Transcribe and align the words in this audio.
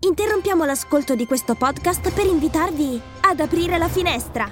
Interrompiamo 0.00 0.64
l'ascolto 0.64 1.16
di 1.16 1.26
questo 1.26 1.56
podcast 1.56 2.12
per 2.12 2.24
invitarvi 2.24 3.00
ad 3.22 3.40
aprire 3.40 3.78
la 3.78 3.88
finestra. 3.88 4.48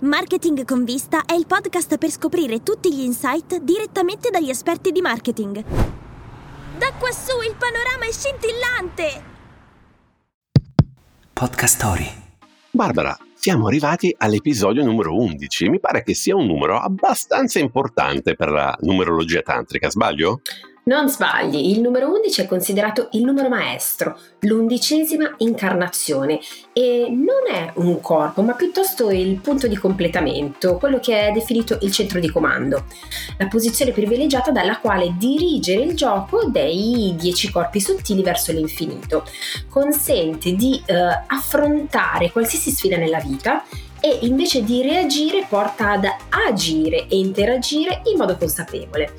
Marketing 0.00 0.64
con 0.64 0.82
vista 0.82 1.24
è 1.24 1.34
il 1.34 1.46
podcast 1.46 1.96
per 1.96 2.10
scoprire 2.10 2.64
tutti 2.64 2.92
gli 2.92 3.02
insight 3.02 3.60
direttamente 3.60 4.30
dagli 4.30 4.50
esperti 4.50 4.90
di 4.90 5.00
marketing. 5.00 5.62
Da 6.76 6.92
quassù 6.98 7.40
il 7.40 7.54
panorama 7.56 8.04
è 8.04 8.10
scintillante! 8.10 9.22
Podcast 11.32 11.76
Story. 11.76 12.10
Barbara, 12.72 13.16
siamo 13.32 13.68
arrivati 13.68 14.12
all'episodio 14.18 14.82
numero 14.82 15.16
11. 15.16 15.68
Mi 15.68 15.78
pare 15.78 16.02
che 16.02 16.14
sia 16.14 16.34
un 16.34 16.46
numero 16.46 16.80
abbastanza 16.80 17.60
importante 17.60 18.34
per 18.34 18.50
la 18.50 18.76
numerologia 18.80 19.42
tantrica, 19.42 19.88
sbaglio? 19.88 20.40
Non 20.88 21.08
sbagli, 21.08 21.72
il 21.72 21.80
numero 21.80 22.12
11 22.12 22.42
è 22.42 22.46
considerato 22.46 23.08
il 23.14 23.24
numero 23.24 23.48
maestro, 23.48 24.16
l'undicesima 24.42 25.34
incarnazione 25.38 26.38
e 26.72 27.08
non 27.10 27.52
è 27.52 27.72
un 27.78 28.00
corpo, 28.00 28.40
ma 28.42 28.52
piuttosto 28.52 29.10
il 29.10 29.40
punto 29.40 29.66
di 29.66 29.74
completamento, 29.74 30.76
quello 30.76 31.00
che 31.00 31.26
è 31.26 31.32
definito 31.32 31.76
il 31.80 31.90
centro 31.90 32.20
di 32.20 32.30
comando, 32.30 32.84
la 33.36 33.48
posizione 33.48 33.90
privilegiata 33.90 34.52
dalla 34.52 34.78
quale 34.78 35.16
dirigere 35.18 35.82
il 35.82 35.96
gioco 35.96 36.44
dei 36.44 37.16
dieci 37.18 37.50
corpi 37.50 37.80
sottili 37.80 38.22
verso 38.22 38.52
l'infinito. 38.52 39.24
Consente 39.68 40.54
di 40.54 40.80
eh, 40.86 40.94
affrontare 40.94 42.30
qualsiasi 42.30 42.70
sfida 42.70 42.96
nella 42.96 43.18
vita 43.18 43.64
e 44.06 44.18
invece 44.22 44.62
di 44.62 44.82
reagire 44.82 45.46
porta 45.48 45.90
ad 45.90 46.06
agire 46.28 47.08
e 47.08 47.18
interagire 47.18 48.02
in 48.04 48.16
modo 48.16 48.36
consapevole. 48.36 49.12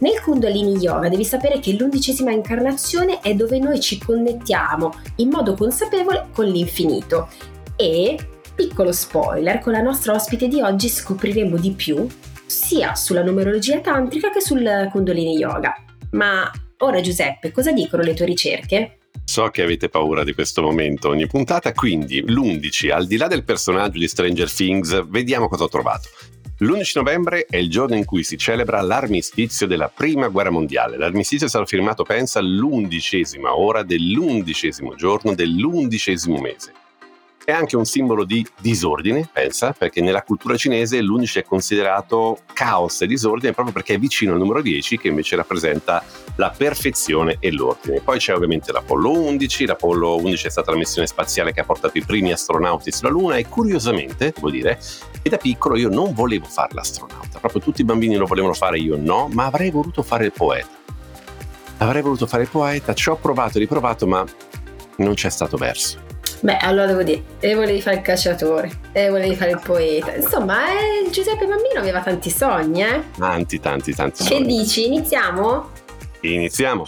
Nel 0.00 0.20
Kundalini 0.20 0.76
Yoga 0.76 1.08
devi 1.08 1.24
sapere 1.24 1.60
che 1.60 1.72
l'undicesima 1.72 2.30
incarnazione 2.30 3.20
è 3.20 3.32
dove 3.32 3.58
noi 3.58 3.80
ci 3.80 3.98
connettiamo 3.98 4.92
in 5.16 5.30
modo 5.30 5.54
consapevole 5.54 6.26
con 6.30 6.44
l'infinito 6.44 7.28
e, 7.74 8.18
piccolo 8.54 8.92
spoiler, 8.92 9.60
con 9.60 9.72
la 9.72 9.80
nostra 9.80 10.12
ospite 10.12 10.46
di 10.46 10.60
oggi 10.60 10.88
scopriremo 10.88 11.56
di 11.56 11.70
più 11.70 12.06
sia 12.44 12.94
sulla 12.94 13.22
numerologia 13.22 13.80
tantrica 13.80 14.30
che 14.30 14.42
sul 14.42 14.88
Kundalini 14.92 15.38
Yoga. 15.38 15.74
Ma 16.10 16.50
ora 16.78 17.00
Giuseppe, 17.00 17.50
cosa 17.50 17.72
dicono 17.72 18.02
le 18.02 18.12
tue 18.12 18.26
ricerche? 18.26 18.98
So 19.24 19.48
che 19.48 19.62
avete 19.62 19.88
paura 19.88 20.22
di 20.22 20.34
questo 20.34 20.62
momento 20.62 21.08
ogni 21.08 21.26
puntata, 21.26 21.72
quindi 21.72 22.20
l'11, 22.20 22.92
al 22.92 23.06
di 23.06 23.16
là 23.16 23.26
del 23.26 23.42
personaggio 23.42 23.98
di 23.98 24.06
Stranger 24.06 24.52
Things, 24.52 25.06
vediamo 25.08 25.48
cosa 25.48 25.64
ho 25.64 25.68
trovato. 25.68 26.08
L'11 26.58 26.92
novembre 26.94 27.46
è 27.48 27.56
il 27.56 27.68
giorno 27.68 27.96
in 27.96 28.04
cui 28.04 28.22
si 28.22 28.38
celebra 28.38 28.80
l'armistizio 28.80 29.66
della 29.66 29.88
Prima 29.88 30.28
Guerra 30.28 30.50
Mondiale. 30.50 30.96
L'armistizio 30.96 31.46
è 31.46 31.48
stato 31.48 31.66
firmato, 31.66 32.04
pensa, 32.04 32.38
all'undicesima 32.38 33.56
ora 33.58 33.82
dell'undicesimo 33.82 34.94
giorno 34.94 35.34
dell'undicesimo 35.34 36.38
mese. 36.38 36.83
È 37.44 37.52
anche 37.52 37.76
un 37.76 37.84
simbolo 37.84 38.24
di 38.24 38.46
disordine, 38.58 39.28
pensa, 39.30 39.74
perché 39.76 40.00
nella 40.00 40.22
cultura 40.22 40.56
cinese 40.56 41.02
l'11 41.02 41.40
è 41.40 41.42
considerato 41.42 42.38
caos 42.54 43.02
e 43.02 43.06
disordine 43.06 43.52
proprio 43.52 43.74
perché 43.74 43.94
è 43.94 43.98
vicino 43.98 44.32
al 44.32 44.38
numero 44.38 44.62
10 44.62 44.96
che 44.96 45.08
invece 45.08 45.36
rappresenta 45.36 46.02
la 46.36 46.48
perfezione 46.56 47.36
e 47.40 47.52
l'ordine. 47.52 48.00
Poi 48.00 48.18
c'è 48.18 48.34
ovviamente 48.34 48.72
l'Apollo 48.72 49.12
11, 49.12 49.66
l'Apollo 49.66 50.16
11 50.16 50.46
è 50.46 50.50
stata 50.50 50.70
la 50.70 50.78
missione 50.78 51.06
spaziale 51.06 51.52
che 51.52 51.60
ha 51.60 51.64
portato 51.64 51.98
i 51.98 52.02
primi 52.02 52.32
astronauti 52.32 52.90
sulla 52.90 53.10
Luna 53.10 53.36
e 53.36 53.46
curiosamente, 53.46 54.32
devo 54.34 54.48
dire, 54.48 54.80
che 55.20 55.28
da 55.28 55.36
piccolo 55.36 55.76
io 55.76 55.90
non 55.90 56.14
volevo 56.14 56.46
fare 56.46 56.72
l'astronauta, 56.72 57.40
proprio 57.40 57.60
tutti 57.60 57.82
i 57.82 57.84
bambini 57.84 58.16
lo 58.16 58.24
volevano 58.24 58.54
fare, 58.54 58.78
io 58.78 58.96
no, 58.98 59.28
ma 59.30 59.44
avrei 59.44 59.70
voluto 59.70 60.02
fare 60.02 60.24
il 60.24 60.32
poeta. 60.32 60.70
Avrei 61.76 62.00
voluto 62.00 62.26
fare 62.26 62.44
il 62.44 62.48
poeta, 62.48 62.94
ci 62.94 63.10
ho 63.10 63.16
provato 63.16 63.58
e 63.58 63.60
riprovato, 63.60 64.06
ma 64.06 64.24
non 64.96 65.12
c'è 65.12 65.28
stato 65.28 65.58
verso. 65.58 66.13
Beh, 66.44 66.58
allora 66.58 66.84
devo 66.84 67.02
dire, 67.02 67.22
e 67.40 67.54
volevi 67.54 67.80
fare 67.80 67.96
il 67.96 68.02
calciatore, 68.02 68.70
e 68.92 69.08
volevi 69.08 69.34
fare 69.34 69.52
il 69.52 69.60
poeta. 69.64 70.14
Insomma, 70.14 70.66
eh, 70.68 71.08
Giuseppe 71.10 71.46
Bambino 71.46 71.78
aveva 71.78 72.02
tanti 72.02 72.28
sogni, 72.28 72.82
eh? 72.82 73.02
Tanti, 73.16 73.58
tanti, 73.58 73.94
tanti 73.94 74.24
Che 74.24 74.34
sogni. 74.34 74.58
dici? 74.58 74.84
Iniziamo? 74.84 75.70
Iniziamo. 76.20 76.86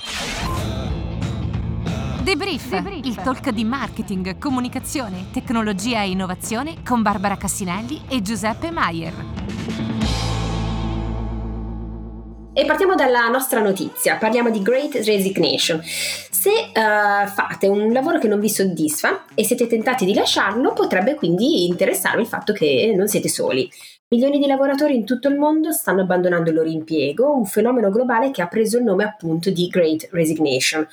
Debrief, 2.23 2.83
il 3.03 3.15
talk 3.15 3.49
di 3.49 3.65
marketing, 3.65 4.37
comunicazione, 4.37 5.29
tecnologia 5.33 6.03
e 6.03 6.11
innovazione 6.11 6.75
con 6.85 7.01
Barbara 7.01 7.39
Cassinelli 7.39 8.03
e 8.11 8.21
Giuseppe 8.21 8.71
Maier. 8.71 9.15
E 12.53 12.65
partiamo 12.67 12.95
dalla 12.95 13.29
nostra 13.29 13.61
notizia, 13.61 14.17
parliamo 14.17 14.51
di 14.51 14.61
Great 14.61 14.97
Resignation. 14.97 15.83
Se 16.47 16.53
uh, 16.53 17.27
fate 17.27 17.67
un 17.67 17.93
lavoro 17.93 18.21
che 18.21 18.29
non 18.29 18.39
vi 18.39 18.49
soddisfa 18.49 19.25
e 19.35 19.43
siete 19.43 19.67
tentati 19.67 20.05
di 20.05 20.15
lasciarlo, 20.15 20.75
potrebbe 20.75 21.17
quindi 21.17 21.67
interessarvi 21.67 22.21
il 22.23 22.29
fatto 22.29 22.53
che 22.53 22.95
non 22.95 23.09
siete 23.09 23.29
soli. 23.29 23.69
Milioni 24.11 24.39
di 24.39 24.47
lavoratori 24.47 24.95
in 24.95 25.05
tutto 25.05 25.27
il 25.27 25.35
mondo 25.35 25.73
stanno 25.73 26.03
abbandonando 26.03 26.51
il 26.51 26.55
loro 26.55 26.69
impiego, 26.69 27.35
un 27.35 27.47
fenomeno 27.47 27.91
globale 27.91 28.31
che 28.31 28.43
ha 28.43 28.47
preso 28.47 28.79
il 28.79 28.85
nome 28.85 29.03
appunto 29.03 29.51
di 29.51 29.67
Great 29.67 30.07
Resignation. 30.13 30.87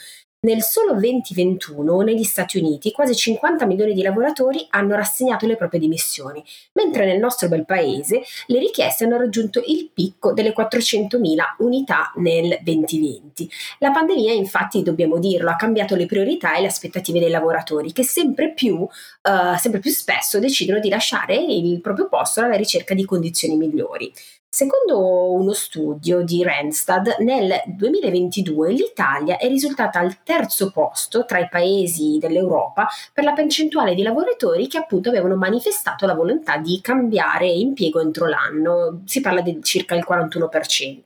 Nel 0.46 0.62
solo 0.62 0.92
2021 0.96 2.02
negli 2.02 2.26
Stati 2.26 2.58
Uniti 2.58 2.92
quasi 2.92 3.16
50 3.16 3.66
milioni 3.66 3.94
di 3.94 4.02
lavoratori 4.02 4.68
hanno 4.72 4.94
rassegnato 4.94 5.48
le 5.48 5.56
proprie 5.56 5.80
dimissioni, 5.80 6.44
mentre 6.74 7.06
nel 7.06 7.18
nostro 7.18 7.48
bel 7.48 7.64
paese 7.64 8.24
le 8.48 8.60
richieste 8.60 9.06
hanno 9.06 9.16
raggiunto 9.16 9.64
il 9.66 9.90
picco 9.94 10.34
delle 10.34 10.54
400.000 10.54 11.38
unità 11.60 12.12
nel 12.18 12.60
2020. 12.62 13.50
La 13.80 13.92
pandemia, 13.92 14.34
infatti, 14.34 14.84
dobbiamo 14.84 15.18
dirlo, 15.18 15.50
ha 15.50 15.56
cambiato 15.56 15.96
le 15.96 16.08
priorità 16.08 16.56
e 16.56 16.60
le 16.60 16.68
aspettative 16.68 17.22
dei 17.22 17.30
lavoratori 17.30 17.94
che 17.94 18.04
sempre 18.04 18.52
più, 18.52 18.76
uh, 18.80 19.58
sempre 19.58 19.80
più 19.80 19.92
spesso 19.92 20.40
decidono 20.40 20.82
di 20.82 20.90
lasciare 20.90 21.36
il 21.36 21.80
proprio 21.80 22.10
posto 22.10 22.42
alla 22.42 22.58
ricerca 22.58 22.94
di 22.94 23.06
condizioni 23.06 23.56
migliori. 23.56 24.12
Secondo 24.56 25.32
uno 25.32 25.52
studio 25.54 26.22
di 26.22 26.44
Randstad, 26.44 27.16
nel 27.22 27.60
2022 27.66 28.72
l'Italia 28.72 29.38
è 29.38 29.48
risultata 29.48 29.98
al 29.98 30.22
terzo 30.22 30.70
posto 30.70 31.26
tra 31.26 31.40
i 31.40 31.50
paesi 31.50 32.20
dell'Europa 32.20 32.88
per 33.12 33.24
la 33.24 33.34
percentuale 33.34 33.96
di 33.96 34.04
lavoratori 34.04 34.68
che 34.68 34.78
appunto 34.78 35.10
avevano 35.10 35.38
manifestato 35.38 36.06
la 36.06 36.14
volontà 36.14 36.58
di 36.58 36.80
cambiare 36.82 37.48
impiego 37.48 38.00
entro 38.00 38.28
l'anno, 38.28 39.02
si 39.06 39.22
parla 39.22 39.42
di 39.42 39.58
circa 39.64 39.96
il 39.96 40.06
41%, 40.08 41.02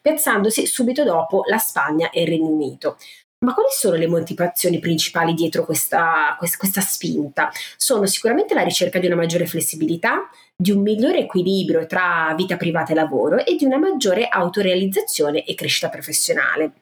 piazzandosi 0.00 0.64
subito 0.64 1.04
dopo 1.04 1.42
la 1.50 1.58
Spagna 1.58 2.08
e 2.08 2.22
il 2.22 2.28
Regno 2.28 2.48
Unito. 2.48 2.96
Ma 3.42 3.54
quali 3.54 3.70
sono 3.70 3.96
le 3.96 4.06
motivazioni 4.06 4.80
principali 4.80 5.32
dietro 5.32 5.64
questa, 5.64 6.36
questa, 6.38 6.82
spinta? 6.82 7.50
Sono 7.78 8.04
sicuramente 8.04 8.52
la 8.52 8.62
ricerca 8.62 8.98
di 8.98 9.06
una 9.06 9.16
maggiore 9.16 9.46
flessibilità, 9.46 10.28
di 10.54 10.70
un 10.70 10.82
migliore 10.82 11.20
equilibrio 11.20 11.86
tra 11.86 12.34
vita 12.36 12.58
privata 12.58 12.92
e 12.92 12.96
lavoro 12.96 13.42
e 13.42 13.56
di 13.56 13.64
una 13.64 13.78
maggiore 13.78 14.28
autorealizzazione 14.28 15.46
e 15.46 15.54
crescita 15.54 15.88
professionale. 15.88 16.72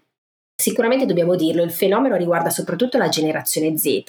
Sicuramente 0.60 1.06
dobbiamo 1.06 1.36
dirlo, 1.36 1.62
il 1.62 1.70
fenomeno 1.70 2.16
riguarda 2.16 2.50
soprattutto 2.50 2.98
la 2.98 3.08
generazione 3.08 3.78
Z, 3.78 4.02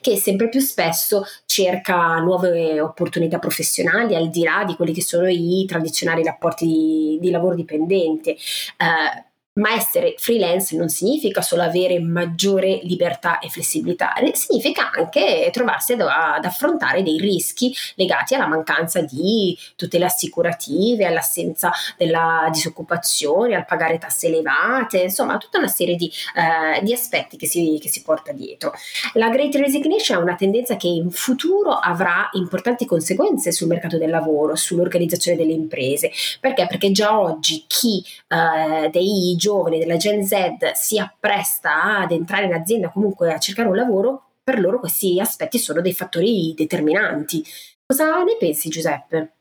che 0.00 0.16
sempre 0.16 0.48
più 0.48 0.60
spesso 0.60 1.24
cerca 1.44 2.20
nuove 2.20 2.80
opportunità 2.80 3.40
professionali 3.40 4.14
al 4.14 4.30
di 4.30 4.44
là 4.44 4.62
di 4.64 4.76
quelli 4.76 4.92
che 4.92 5.02
sono 5.02 5.26
i 5.26 5.64
tradizionali 5.66 6.22
rapporti 6.22 6.66
di, 6.66 7.18
di 7.20 7.30
lavoro 7.32 7.56
dipendente. 7.56 8.30
Eh, 8.30 9.25
ma 9.56 9.72
essere 9.72 10.14
freelance 10.18 10.76
non 10.76 10.88
significa 10.88 11.40
solo 11.40 11.62
avere 11.62 11.98
maggiore 12.00 12.80
libertà 12.82 13.38
e 13.38 13.48
flessibilità, 13.48 14.12
significa 14.32 14.90
anche 14.90 15.50
trovarsi 15.52 15.92
ad, 15.92 16.00
ad, 16.00 16.44
affrontare 16.44 17.02
dei 17.02 17.18
rischi 17.18 17.74
legati 17.94 18.34
alla 18.34 18.46
mancanza 18.46 19.00
di 19.00 19.56
tutele 19.76 20.04
assicurative, 20.04 21.06
all'assenza 21.06 21.70
della 21.96 22.48
disoccupazione, 22.52 23.54
al 23.54 23.64
pagare 23.64 23.98
tasse 23.98 24.26
elevate, 24.26 25.02
insomma 25.02 25.38
tutta 25.38 25.58
una 25.58 25.68
serie 25.68 25.96
di, 25.96 26.10
eh, 26.34 26.82
di 26.82 26.92
aspetti 26.92 27.36
che 27.36 27.46
si, 27.46 27.78
che 27.80 27.88
si 27.88 28.02
porta 28.02 28.32
dietro. 28.32 28.72
La 29.14 29.30
Great 29.30 29.54
Resignation 29.54 30.18
è 30.18 30.22
una 30.22 30.36
tendenza 30.36 30.76
che 30.76 30.88
in 30.88 31.10
futuro 31.10 31.72
avrà 31.72 32.28
importanti 32.32 32.84
conseguenze 32.84 33.52
sul 33.52 33.68
mercato 33.68 33.96
del 33.96 34.10
lavoro, 34.10 34.54
sull'organizzazione 34.54 35.36
delle 35.36 35.52
imprese. 35.52 36.10
Perché? 36.40 36.66
Perché 36.66 36.90
già 36.90 37.18
oggi 37.18 37.64
chi 37.66 38.04
eh, 38.28 38.90
dei 38.90 39.34
giovani 39.36 39.45
della 39.78 39.96
Gen 39.96 40.24
Z 40.24 40.72
si 40.74 40.98
appresta 40.98 41.98
ad 42.00 42.12
entrare 42.12 42.46
in 42.46 42.52
azienda, 42.52 42.90
comunque 42.90 43.32
a 43.32 43.38
cercare 43.38 43.68
un 43.68 43.76
lavoro, 43.76 44.22
per 44.42 44.60
loro 44.60 44.78
questi 44.78 45.18
aspetti 45.20 45.58
sono 45.58 45.80
dei 45.80 45.92
fattori 45.92 46.54
determinanti. 46.56 47.44
Cosa 47.86 48.22
ne 48.22 48.36
pensi 48.38 48.68
Giuseppe? 48.68 49.32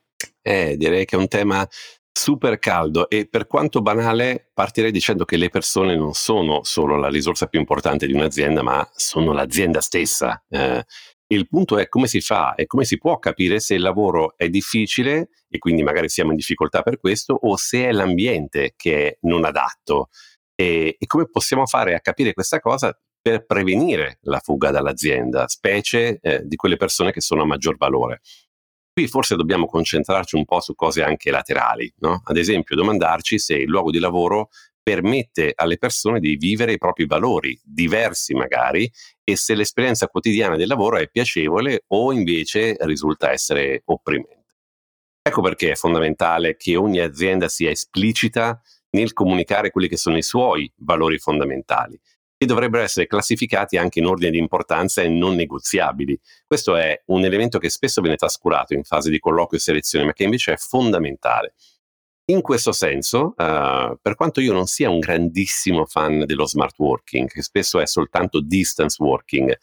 Eh, 0.42 0.76
direi 0.78 1.06
che 1.06 1.16
è 1.16 1.20
un 1.20 1.28
tema 1.28 1.68
super 2.18 2.60
caldo 2.60 3.10
e 3.10 3.28
per 3.28 3.46
quanto 3.46 3.82
banale 3.82 4.50
partirei 4.54 4.92
dicendo 4.92 5.26
che 5.26 5.36
le 5.36 5.50
persone 5.50 5.98
non 5.98 6.14
sono 6.14 6.64
solo 6.64 6.96
la 6.98 7.10
risorsa 7.10 7.48
più 7.48 7.60
importante 7.60 8.08
di 8.08 8.14
un'azienda, 8.14 8.62
ma 8.64 8.88
sono 8.94 9.34
l'azienda 9.34 9.82
stessa. 9.82 10.42
Eh, 10.50 10.86
il 11.28 11.48
punto 11.48 11.78
è 11.78 11.88
come 11.88 12.08
si 12.08 12.22
fa 12.22 12.56
e 12.56 12.66
come 12.68 12.86
si 12.86 12.98
può 12.98 13.18
capire 13.18 13.60
se 13.60 13.74
il 13.76 13.82
lavoro 13.82 14.38
è 14.38 14.50
difficile 14.50 15.30
e 15.50 15.58
quindi 15.58 15.84
magari 15.84 16.10
siamo 16.10 16.32
in 16.32 16.38
difficoltà 16.38 16.82
per 16.82 17.00
questo 17.00 17.34
o 17.34 17.56
se 17.56 17.86
è 17.86 17.92
l'ambiente 17.92 18.74
che 18.76 19.08
è 19.08 19.18
non 19.22 19.46
adatto. 19.46 20.10
E, 20.56 20.96
e 20.98 21.06
come 21.08 21.28
possiamo 21.30 21.66
fare 21.66 21.96
a 21.96 22.00
capire 22.00 22.34
questa 22.34 22.60
cosa? 22.60 22.98
per 23.26 23.44
prevenire 23.44 24.20
la 24.26 24.38
fuga 24.38 24.70
dall'azienda, 24.70 25.48
specie 25.48 26.20
eh, 26.22 26.42
di 26.44 26.56
quelle 26.56 26.78
persone 26.78 27.12
che 27.12 27.22
sono 27.22 27.42
a 27.42 27.46
maggior 27.46 27.76
valore. 27.76 28.22
Qui 28.94 29.08
forse 29.08 29.36
dobbiamo 29.36 29.66
concentrarci 29.66 30.36
un 30.36 30.46
po' 30.46 30.60
su 30.60 30.76
cose 30.76 31.02
anche 31.02 31.32
laterali, 31.32 31.92
no? 32.02 32.22
ad 32.24 32.38
esempio 32.38 32.76
domandarci 32.76 33.40
se 33.40 33.56
il 33.56 33.68
luogo 33.68 33.90
di 33.90 33.98
lavoro 33.98 34.50
permette 34.86 35.54
alle 35.56 35.80
persone 35.80 36.20
di 36.20 36.36
vivere 36.36 36.74
i 36.74 36.78
propri 36.78 37.08
valori, 37.08 37.60
diversi 37.64 38.36
magari, 38.36 38.88
e 39.24 39.36
se 39.36 39.56
l'esperienza 39.56 40.08
quotidiana 40.08 40.56
del 40.56 40.68
lavoro 40.68 40.98
è 40.98 41.10
piacevole 41.10 41.86
o 41.88 42.14
invece 42.14 42.76
risulta 42.82 43.32
essere 43.32 43.82
opprimente. 43.86 44.44
Ecco 45.24 45.42
perché 45.42 45.72
è 45.72 45.76
fondamentale 45.76 46.56
che 46.56 46.76
ogni 46.76 47.00
azienda 47.00 47.48
sia 47.48 47.72
esplicita 47.72 48.62
nel 48.92 49.12
comunicare 49.14 49.72
quelli 49.72 49.88
che 49.88 49.98
sono 49.98 50.18
i 50.18 50.22
suoi 50.22 50.72
valori 50.78 51.18
fondamentali 51.18 52.00
e 52.38 52.46
dovrebbero 52.46 52.84
essere 52.84 53.08
classificati 53.08 53.78
anche 53.78 53.98
in 53.98 54.06
ordine 54.06 54.30
di 54.30 54.38
importanza 54.38 55.02
e 55.02 55.08
non 55.08 55.34
negoziabili. 55.34 56.20
Questo 56.46 56.76
è 56.76 57.02
un 57.08 57.26
elemento 57.26 57.58
che 57.58 57.72
spesso 57.72 58.02
viene 58.02 58.18
trascurato 58.18 58.76
in 58.76 58.84
fase 58.84 59.10
di 59.10 59.18
colloquio 59.18 59.58
e 59.58 59.64
selezione, 59.64 60.06
ma 60.06 60.14
che 60.14 60.26
invece 60.26 60.54
è 60.54 60.58
fondamentale. 60.58 61.56
In 62.28 62.42
questo 62.42 62.72
senso, 62.72 63.36
uh, 63.38 63.98
per 64.02 64.16
quanto 64.16 64.42
io 64.42 64.52
non 64.52 64.66
sia 64.66 64.90
un 64.90 64.98
grandissimo 64.98 65.86
fan 65.86 66.26
dello 66.26 66.48
smart 66.48 66.74
working, 66.80 67.30
che 67.30 67.44
spesso 67.44 67.80
è 67.80 67.86
soltanto 67.86 68.42
distance 68.42 69.02
working, 69.02 69.56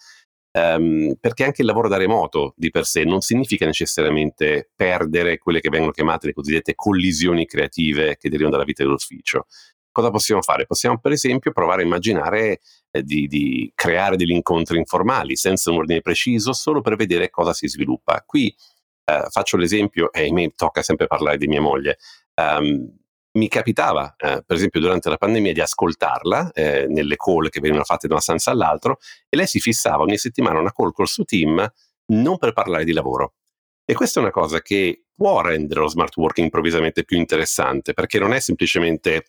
um, 0.53 1.17
perché 1.19 1.43
anche 1.43 1.63
il 1.63 1.67
lavoro 1.67 1.89
da 1.89 1.97
remoto 1.97 2.55
di 2.57 2.71
per 2.71 2.85
sé 2.85 3.03
non 3.03 3.21
significa 3.21 3.67
necessariamente 3.67 4.71
perdere 4.77 5.39
quelle 5.39 5.61
che 5.61 5.71
vengono 5.71 5.91
chiamate 5.91 6.29
le 6.29 6.35
cosiddette 6.35 6.77
collisioni 6.77 7.47
creative 7.47 8.17
che 8.17 8.29
derivano 8.29 8.53
dalla 8.53 8.65
vita 8.65 8.85
dell'ufficio. 8.85 9.47
Cosa 9.91 10.11
possiamo 10.11 10.41
fare? 10.41 10.65
Possiamo 10.65 10.99
per 11.01 11.11
esempio 11.11 11.51
provare 11.51 11.83
a 11.83 11.85
immaginare 11.85 12.61
eh, 12.93 13.03
di, 13.03 13.27
di, 13.27 13.73
creare 13.75 14.17
degli 14.17 14.31
incontri 14.31 14.79
informali 14.79 15.35
senza 15.35 15.73
un 15.73 15.79
ordine 15.79 16.01
preciso, 16.01 16.53
solo 16.53 16.81
per 16.81 16.95
vedere 16.95 17.29
cosa 17.29 17.53
si 17.53 17.67
sviluppa. 17.67 18.23
Qui 18.25 18.55
eh, 19.05 19.27
faccio 19.31 19.57
l'esempio, 19.57 20.13
e 20.13 20.29
a 20.29 20.33
me 20.33 20.53
tocca 20.55 20.83
sempre 20.83 21.09
parlare 21.09 21.37
di 21.37 21.49
mia 21.49 21.61
moglie. 21.61 21.99
Um, 22.35 23.01
mi 23.35 23.49
capitava, 23.49 24.15
eh, 24.19 24.43
per 24.45 24.57
esempio, 24.57 24.81
durante 24.81 25.09
la 25.09 25.17
pandemia 25.17 25.53
di 25.53 25.61
ascoltarla 25.61 26.53
eh, 26.53 26.87
nelle 26.87 27.17
call 27.17 27.49
che 27.49 27.61
venivano 27.61 27.85
fatte 27.85 28.07
da 28.07 28.15
una 28.15 28.23
stanza 28.23 28.51
all'altra 28.51 28.97
e 29.29 29.37
lei 29.37 29.47
si 29.47 29.59
fissava 29.59 30.03
ogni 30.03 30.19
settimana 30.19 30.59
una 30.59 30.73
call 30.73 30.93
col 30.93 31.09
suo 31.09 31.25
team 31.25 31.67
non 32.07 32.37
per 32.37 32.53
parlare 32.53 32.85
di 32.85 32.93
lavoro. 32.93 33.35
E 33.85 33.95
questa 33.95 34.21
è 34.21 34.23
una 34.23 34.33
cosa 34.33 34.61
che 34.61 35.05
può 35.15 35.41
rendere 35.41 35.81
lo 35.81 35.89
smart 35.89 36.17
working 36.17 36.47
improvvisamente 36.47 37.05
più 37.05 37.17
interessante 37.17 37.95
perché 37.95 38.19
non 38.19 38.33
è 38.33 38.41
semplicemente 38.41 39.25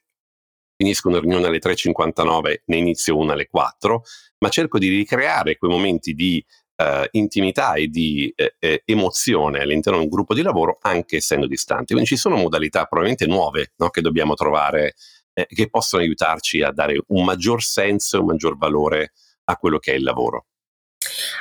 finisco 0.75 1.07
una 1.07 1.19
riunione 1.19 1.47
alle 1.47 1.59
3.59, 1.59 2.63
ne 2.65 2.77
inizio 2.77 3.15
una 3.17 3.33
alle 3.33 3.47
4, 3.47 4.03
ma 4.39 4.49
cerco 4.49 4.79
di 4.79 4.89
ricreare 4.89 5.57
quei 5.57 5.71
momenti 5.71 6.13
di 6.13 6.43
eh, 6.83 7.07
intimità 7.11 7.73
e 7.73 7.87
di 7.87 8.31
eh, 8.35 8.55
eh, 8.59 8.81
emozione 8.85 9.61
all'interno 9.61 9.99
di 9.99 10.05
un 10.05 10.11
gruppo 10.11 10.33
di 10.33 10.41
lavoro 10.41 10.77
anche 10.81 11.17
essendo 11.17 11.47
distanti. 11.47 11.93
Quindi 11.93 12.05
ci 12.05 12.17
sono 12.17 12.35
modalità 12.35 12.85
probabilmente 12.85 13.25
nuove 13.25 13.71
no, 13.77 13.89
che 13.89 14.01
dobbiamo 14.01 14.33
trovare 14.33 14.95
eh, 15.33 15.45
che 15.47 15.69
possono 15.69 16.01
aiutarci 16.01 16.61
a 16.61 16.71
dare 16.71 17.01
un 17.07 17.23
maggior 17.23 17.63
senso 17.63 18.17
e 18.17 18.19
un 18.19 18.25
maggior 18.27 18.57
valore 18.57 19.13
a 19.45 19.55
quello 19.57 19.79
che 19.79 19.93
è 19.93 19.95
il 19.95 20.03
lavoro. 20.03 20.45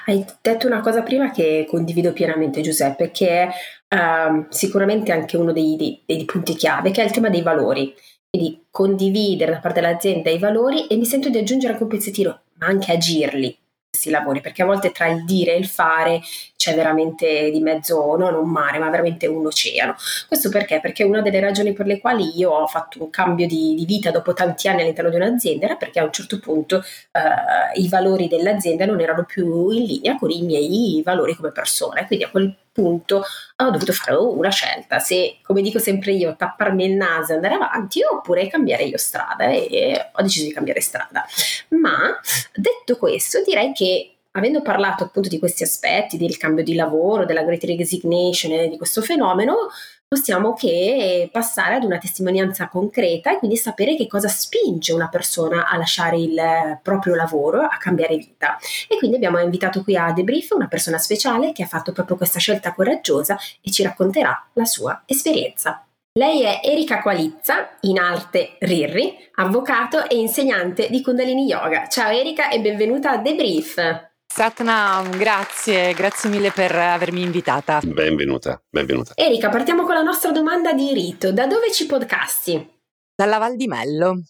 Hai 0.06 0.24
detto 0.40 0.66
una 0.66 0.80
cosa 0.80 1.02
prima 1.02 1.30
che 1.30 1.66
condivido 1.68 2.12
pienamente 2.12 2.60
Giuseppe, 2.62 3.12
che 3.12 3.28
è 3.28 3.48
uh, 3.94 4.46
sicuramente 4.48 5.12
anche 5.12 5.36
uno 5.36 5.52
dei, 5.52 5.76
dei, 5.76 6.02
dei 6.04 6.24
punti 6.24 6.54
chiave, 6.54 6.90
che 6.90 7.00
è 7.00 7.04
il 7.04 7.12
tema 7.12 7.28
dei 7.28 7.42
valori 7.42 7.94
quindi 8.32 8.64
condividere 8.70 9.52
da 9.52 9.58
parte 9.58 9.82
dell'azienda 9.82 10.30
i 10.30 10.38
valori 10.38 10.86
e 10.86 10.96
mi 10.96 11.04
sento 11.04 11.28
di 11.28 11.36
aggiungere 11.36 11.74
anche 11.74 11.84
un 11.84 11.90
pezzettino, 11.90 12.40
ma 12.54 12.66
anche 12.66 12.90
agirli 12.90 13.54
questi 13.92 14.08
lavori, 14.08 14.40
perché 14.40 14.62
a 14.62 14.64
volte 14.64 14.90
tra 14.90 15.06
il 15.06 15.22
dire 15.26 15.52
e 15.52 15.58
il 15.58 15.66
fare 15.66 16.22
c'è 16.56 16.74
veramente 16.74 17.50
di 17.50 17.60
mezzo 17.60 18.16
non 18.16 18.34
un 18.34 18.48
mare, 18.48 18.78
ma 18.78 18.88
veramente 18.88 19.26
un 19.26 19.44
oceano. 19.44 19.94
Questo 20.26 20.48
perché? 20.48 20.80
Perché 20.80 21.04
una 21.04 21.20
delle 21.20 21.40
ragioni 21.40 21.74
per 21.74 21.84
le 21.84 22.00
quali 22.00 22.36
io 22.38 22.50
ho 22.50 22.66
fatto 22.66 23.02
un 23.02 23.10
cambio 23.10 23.46
di, 23.46 23.74
di 23.74 23.84
vita 23.84 24.10
dopo 24.10 24.32
tanti 24.32 24.66
anni 24.68 24.80
all'interno 24.80 25.10
di 25.10 25.16
un'azienda 25.16 25.66
era 25.66 25.76
perché 25.76 26.00
a 26.00 26.04
un 26.04 26.12
certo 26.12 26.38
punto 26.38 26.78
eh, 26.78 27.80
i 27.80 27.88
valori 27.88 28.28
dell'azienda 28.28 28.86
non 28.86 28.98
erano 28.98 29.24
più 29.24 29.68
in 29.70 29.84
linea 29.84 30.16
con 30.16 30.30
i 30.30 30.40
miei 30.40 31.02
valori 31.04 31.36
come 31.36 31.52
persona. 31.52 32.06
Quindi 32.06 32.24
a 32.24 32.30
quel 32.30 32.56
punto 32.72 33.22
ho 33.56 33.70
dovuto 33.70 33.92
fare 33.92 34.16
una 34.16 34.50
scelta, 34.50 34.98
se 34.98 35.38
come 35.42 35.62
dico 35.62 35.78
sempre 35.78 36.12
io, 36.12 36.34
tapparmi 36.36 36.84
il 36.84 36.94
naso 36.94 37.32
e 37.32 37.34
andare 37.36 37.54
avanti 37.54 38.00
oppure 38.02 38.48
cambiare 38.48 38.84
io 38.84 38.98
strada 38.98 39.48
e 39.50 40.10
ho 40.12 40.22
deciso 40.22 40.46
di 40.46 40.52
cambiare 40.52 40.80
strada. 40.80 41.24
Ma 41.68 42.18
detto 42.54 42.96
questo 42.96 43.42
direi 43.44 43.72
che 43.72 44.14
avendo 44.32 44.62
parlato 44.62 45.04
appunto 45.04 45.28
di 45.28 45.38
questi 45.38 45.62
aspetti, 45.62 46.16
del 46.16 46.38
cambio 46.38 46.64
di 46.64 46.74
lavoro, 46.74 47.24
della 47.24 47.42
great 47.42 47.64
resignation 47.64 48.52
e 48.52 48.68
di 48.68 48.78
questo 48.78 49.02
fenomeno, 49.02 49.68
possiamo 50.12 50.52
che 50.52 51.30
passare 51.32 51.76
ad 51.76 51.84
una 51.84 51.96
testimonianza 51.96 52.68
concreta 52.68 53.32
e 53.32 53.38
quindi 53.38 53.56
sapere 53.56 53.96
che 53.96 54.06
cosa 54.06 54.28
spinge 54.28 54.92
una 54.92 55.08
persona 55.08 55.66
a 55.66 55.78
lasciare 55.78 56.18
il 56.18 56.78
proprio 56.82 57.14
lavoro, 57.14 57.62
a 57.62 57.78
cambiare 57.78 58.18
vita. 58.18 58.58
E 58.88 58.98
quindi 58.98 59.16
abbiamo 59.16 59.38
invitato 59.38 59.82
qui 59.82 59.96
a 59.96 60.12
Debrief 60.12 60.50
una 60.50 60.68
persona 60.68 60.98
speciale 60.98 61.52
che 61.52 61.62
ha 61.62 61.66
fatto 61.66 61.92
proprio 61.92 62.18
questa 62.18 62.38
scelta 62.38 62.74
coraggiosa 62.74 63.38
e 63.62 63.70
ci 63.70 63.82
racconterà 63.82 64.48
la 64.52 64.66
sua 64.66 65.02
esperienza. 65.06 65.82
Lei 66.12 66.42
è 66.42 66.60
Erika 66.62 67.00
Qualizza, 67.00 67.70
in 67.80 67.98
arte 67.98 68.56
Rirri, 68.58 69.16
avvocato 69.36 70.06
e 70.10 70.16
insegnante 70.16 70.88
di 70.90 71.00
Kundalini 71.00 71.46
Yoga. 71.46 71.86
Ciao 71.88 72.10
Erika 72.10 72.50
e 72.50 72.60
benvenuta 72.60 73.12
a 73.12 73.16
Debrief. 73.16 74.11
Satnam, 74.34 75.18
grazie, 75.18 75.92
grazie 75.92 76.30
mille 76.30 76.50
per 76.52 76.74
avermi 76.74 77.20
invitata. 77.20 77.80
Benvenuta, 77.84 78.58
benvenuta. 78.70 79.12
Erika, 79.14 79.50
partiamo 79.50 79.84
con 79.84 79.92
la 79.92 80.00
nostra 80.00 80.30
domanda 80.32 80.72
di 80.72 80.90
rito. 80.94 81.32
Da 81.32 81.46
dove 81.46 81.70
ci 81.70 81.84
podcasti? 81.84 82.80
Dalla 83.14 83.36
Val 83.36 83.56
di 83.56 83.66
Mello, 83.66 84.22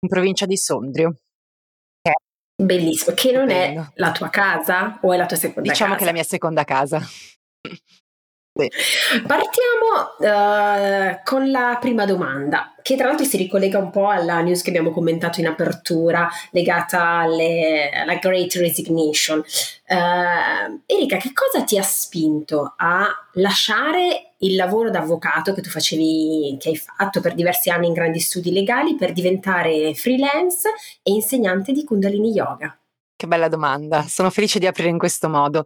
in 0.00 0.08
provincia 0.08 0.44
di 0.44 0.54
Sondrio. 0.54 1.16
Bellissimo, 2.62 3.16
che 3.16 3.32
non 3.32 3.46
Bello. 3.46 3.80
è 3.80 3.90
la 3.94 4.12
tua 4.12 4.28
casa 4.28 4.98
o 5.00 5.14
è 5.14 5.16
la 5.16 5.24
tua 5.24 5.38
seconda 5.38 5.70
diciamo 5.70 5.94
casa? 5.94 5.94
Diciamo 5.94 5.94
che 5.96 6.02
è 6.02 6.04
la 6.04 6.12
mia 6.12 6.24
seconda 6.24 6.64
casa. 6.64 7.00
Partiamo 9.24 10.16
uh, 10.18 11.20
con 11.22 11.48
la 11.48 11.78
prima 11.80 12.04
domanda, 12.04 12.74
che 12.82 12.96
tra 12.96 13.06
l'altro 13.06 13.24
si 13.24 13.36
ricollega 13.36 13.78
un 13.78 13.90
po' 13.90 14.08
alla 14.08 14.40
news 14.40 14.62
che 14.62 14.70
abbiamo 14.70 14.90
commentato 14.90 15.38
in 15.38 15.46
apertura, 15.46 16.28
legata 16.50 17.18
alle, 17.18 17.88
alla 17.90 18.16
Great 18.16 18.54
Resignation. 18.54 19.38
Uh, 19.38 20.80
Erika, 20.86 21.18
che 21.18 21.30
cosa 21.32 21.64
ti 21.64 21.78
ha 21.78 21.82
spinto 21.82 22.74
a 22.76 23.08
lasciare 23.34 24.32
il 24.38 24.56
lavoro 24.56 24.90
da 24.90 25.00
avvocato 25.00 25.54
che 25.54 25.62
tu 25.62 25.68
facevi, 25.68 26.56
che 26.58 26.70
hai 26.70 26.76
fatto 26.76 27.20
per 27.20 27.34
diversi 27.34 27.70
anni 27.70 27.86
in 27.86 27.92
grandi 27.92 28.18
studi 28.18 28.52
legali, 28.52 28.96
per 28.96 29.12
diventare 29.12 29.94
freelance 29.94 30.68
e 31.04 31.12
insegnante 31.12 31.70
di 31.70 31.84
Kundalini 31.84 32.32
Yoga? 32.32 32.76
Che 33.18 33.26
bella 33.26 33.48
domanda, 33.48 34.02
sono 34.06 34.30
felice 34.30 34.60
di 34.60 34.68
aprire 34.68 34.90
in 34.90 34.96
questo 34.96 35.28
modo. 35.28 35.64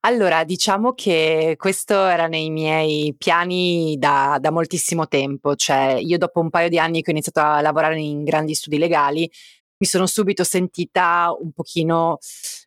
Allora, 0.00 0.42
diciamo 0.42 0.94
che 0.94 1.54
questo 1.58 2.06
era 2.06 2.28
nei 2.28 2.48
miei 2.48 3.14
piani 3.14 3.96
da, 3.98 4.38
da, 4.40 4.50
moltissimo 4.50 5.06
tempo, 5.06 5.54
cioè 5.54 5.98
io 6.00 6.16
dopo 6.16 6.40
un 6.40 6.48
paio 6.48 6.70
di 6.70 6.78
anni 6.78 7.02
che 7.02 7.10
ho 7.10 7.12
iniziato 7.12 7.40
a 7.40 7.60
lavorare 7.60 8.00
in 8.00 8.24
grandi 8.24 8.54
studi 8.54 8.78
legali, 8.78 9.30
mi 9.76 9.86
sono 9.86 10.06
subito 10.06 10.44
sentita 10.44 11.36
un 11.38 11.52
pochino 11.52 12.16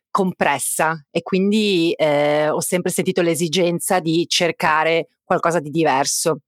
compressa 0.08 1.04
e 1.10 1.22
quindi 1.22 1.92
eh, 1.96 2.48
ho 2.48 2.60
sempre 2.60 2.92
sentito 2.92 3.22
l'esigenza 3.22 3.98
di 3.98 4.24
cercare 4.28 5.08
qualcosa 5.24 5.58
di 5.58 5.70
diverso. 5.70 6.42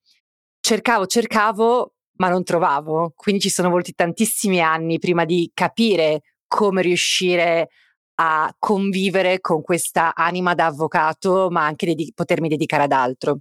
Cercavo, 0.60 1.06
cercavo, 1.06 1.94
ma 2.18 2.28
non 2.28 2.44
trovavo, 2.44 3.14
quindi 3.16 3.42
ci 3.42 3.50
sono 3.50 3.68
voluti 3.68 3.94
tantissimi 3.94 4.60
anni 4.60 5.00
prima 5.00 5.24
di 5.24 5.50
capire 5.52 6.20
come 6.50 6.82
riuscire 6.82 7.68
a 8.16 8.52
convivere 8.58 9.40
con 9.40 9.62
questa 9.62 10.14
anima 10.14 10.54
da 10.54 10.66
avvocato, 10.66 11.48
ma 11.48 11.64
anche 11.64 11.94
di 11.94 12.12
potermi 12.12 12.48
dedicare 12.48 12.82
ad 12.82 12.92
altro. 12.92 13.38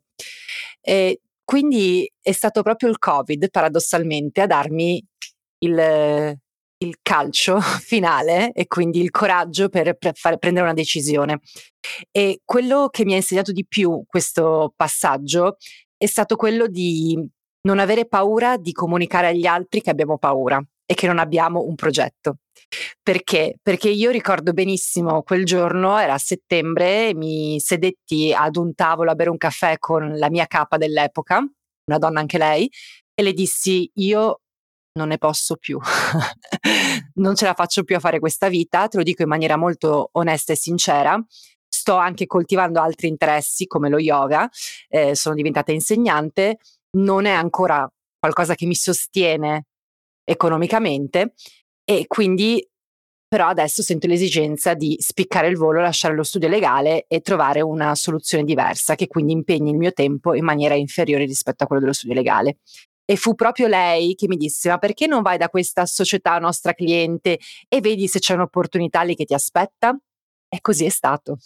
E 0.80 1.22
quindi 1.44 2.10
è 2.22 2.32
stato 2.32 2.62
proprio 2.62 2.90
il 2.90 3.00
Covid, 3.00 3.50
paradossalmente, 3.50 4.42
a 4.42 4.46
darmi 4.46 5.04
il, 5.66 6.38
il 6.78 6.96
calcio 7.02 7.60
finale 7.82 8.52
e 8.52 8.68
quindi 8.68 9.02
il 9.02 9.10
coraggio 9.10 9.70
per, 9.70 9.96
per 9.98 10.16
fare, 10.16 10.38
prendere 10.38 10.66
una 10.66 10.76
decisione. 10.76 11.40
E 12.12 12.42
quello 12.46 12.90
che 12.90 13.06
mi 13.06 13.14
ha 13.14 13.18
insegnato 13.18 13.52
di 13.52 13.66
più 13.68 14.04
questo 14.06 14.72
passaggio 14.76 15.58
è 15.98 16.06
stato 16.06 16.36
quello 16.36 16.68
di 16.68 17.18
non 17.62 17.80
avere 17.80 18.08
paura 18.08 18.56
di 18.56 18.72
comunicare 18.72 19.28
agli 19.28 19.46
altri 19.48 19.82
che 19.82 19.90
abbiamo 19.90 20.18
paura 20.18 20.64
e 20.92 20.96
che 20.96 21.06
non 21.06 21.20
abbiamo 21.20 21.62
un 21.62 21.76
progetto. 21.76 22.38
Perché? 23.04 23.60
Perché 23.62 23.90
io 23.90 24.10
ricordo 24.10 24.54
benissimo 24.54 25.22
quel 25.22 25.46
giorno, 25.46 26.00
era 26.00 26.14
a 26.14 26.18
settembre, 26.18 27.14
mi 27.14 27.60
sedetti 27.60 28.34
ad 28.36 28.56
un 28.56 28.74
tavolo 28.74 29.12
a 29.12 29.14
bere 29.14 29.30
un 29.30 29.38
caffè 29.38 29.78
con 29.78 30.18
la 30.18 30.32
mia 30.32 30.48
capa 30.48 30.78
dell'epoca, 30.78 31.38
una 31.38 31.98
donna 32.00 32.20
anche 32.20 32.40
lei, 32.40 32.68
e 33.14 33.22
le 33.22 33.34
dissi 33.34 33.88
io 33.96 34.42
non 34.94 35.10
ne 35.10 35.20
posso 35.20 35.58
più, 35.58 35.80
non 37.16 37.36
ce 37.36 37.46
la 37.46 37.54
faccio 37.54 37.84
più 37.84 37.96
a 37.96 38.00
fare 38.00 38.18
questa 38.18 38.50
vita, 38.50 38.88
te 38.88 38.98
lo 38.98 39.04
dico 39.04 39.22
in 39.22 39.30
maniera 39.30 39.58
molto 39.58 40.10
onesta 40.14 40.54
e 40.54 40.56
sincera. 40.56 41.24
Sto 41.72 41.98
anche 41.98 42.26
coltivando 42.26 42.82
altri 42.82 43.08
interessi 43.10 43.68
come 43.68 43.90
lo 43.90 44.00
yoga, 44.00 44.50
eh, 44.88 45.14
sono 45.14 45.36
diventata 45.36 45.72
insegnante, 45.72 46.58
non 46.98 47.26
è 47.26 47.32
ancora 47.32 47.88
qualcosa 48.18 48.56
che 48.56 48.66
mi 48.66 48.74
sostiene 48.74 49.66
economicamente 50.30 51.34
e 51.84 52.06
quindi 52.08 52.64
però 53.28 53.48
adesso 53.48 53.84
sento 53.84 54.08
l'esigenza 54.08 54.74
di 54.74 54.96
spiccare 55.00 55.48
il 55.48 55.56
volo, 55.56 55.82
lasciare 55.82 56.16
lo 56.16 56.24
studio 56.24 56.48
legale 56.48 57.06
e 57.08 57.22
trovare 57.22 57.62
una 57.62 57.94
soluzione 57.94 58.44
diversa 58.44 58.96
che 58.96 59.06
quindi 59.08 59.34
impegni 59.34 59.70
il 59.70 59.78
mio 59.78 59.94
tempo 59.94 60.34
in 60.34 60.44
maniera 60.44 60.74
inferiore 60.74 61.26
rispetto 61.26 61.64
a 61.64 61.68
quello 61.68 61.82
dello 61.82 61.94
studio 61.94 62.16
legale. 62.16 62.58
E 63.06 63.16
fu 63.16 63.36
proprio 63.36 63.68
lei 63.68 64.16
che 64.16 64.28
mi 64.28 64.36
disse: 64.36 64.70
Ma 64.70 64.80
perché 64.80 65.06
non 65.06 65.22
vai 65.22 65.38
da 65.38 65.50
questa 65.50 65.86
società 65.86 66.38
nostra 66.40 66.74
cliente 66.74 67.40
e 67.68 67.82
vedi 67.82 68.08
se 68.08 68.20
c'è 68.20 68.34
un'opportunità 68.34 69.02
lì 69.04 69.16
che 69.16 69.26
ti 69.26 69.36
aspetta? 69.36 69.96
E 70.48 70.62
così 70.62 70.86
è 70.86 70.90
stato. 70.90 71.38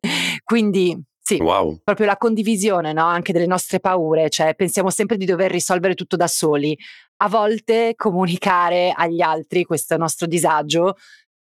Quindi 0.44 0.98
sì, 1.28 1.36
wow. 1.42 1.78
proprio 1.84 2.06
la 2.06 2.16
condivisione 2.16 2.94
no? 2.94 3.04
anche 3.04 3.34
delle 3.34 3.44
nostre 3.44 3.80
paure, 3.80 4.30
cioè 4.30 4.54
pensiamo 4.54 4.88
sempre 4.88 5.18
di 5.18 5.26
dover 5.26 5.50
risolvere 5.50 5.94
tutto 5.94 6.16
da 6.16 6.26
soli. 6.26 6.74
A 7.18 7.28
volte 7.28 7.92
comunicare 7.96 8.94
agli 8.96 9.20
altri 9.20 9.64
questo 9.64 9.98
nostro 9.98 10.26
disagio, 10.26 10.96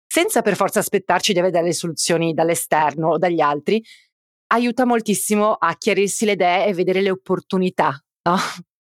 senza 0.07 0.43
per 0.43 0.57
forza 0.57 0.81
aspettarci 0.81 1.33
di 1.33 1.39
avere 1.39 1.59
delle 1.59 1.73
soluzioni 1.73 2.35
dall'esterno 2.35 3.13
o 3.13 3.17
dagli 3.17 3.41
altri, 3.41 3.83
aiuta 4.49 4.85
moltissimo 4.85 5.55
a 5.55 5.75
chiarirsi 5.79 6.27
le 6.27 6.33
idee 6.33 6.67
e 6.67 6.75
vedere 6.75 7.01
le 7.01 7.11
opportunità. 7.11 7.99
No? 8.29 8.37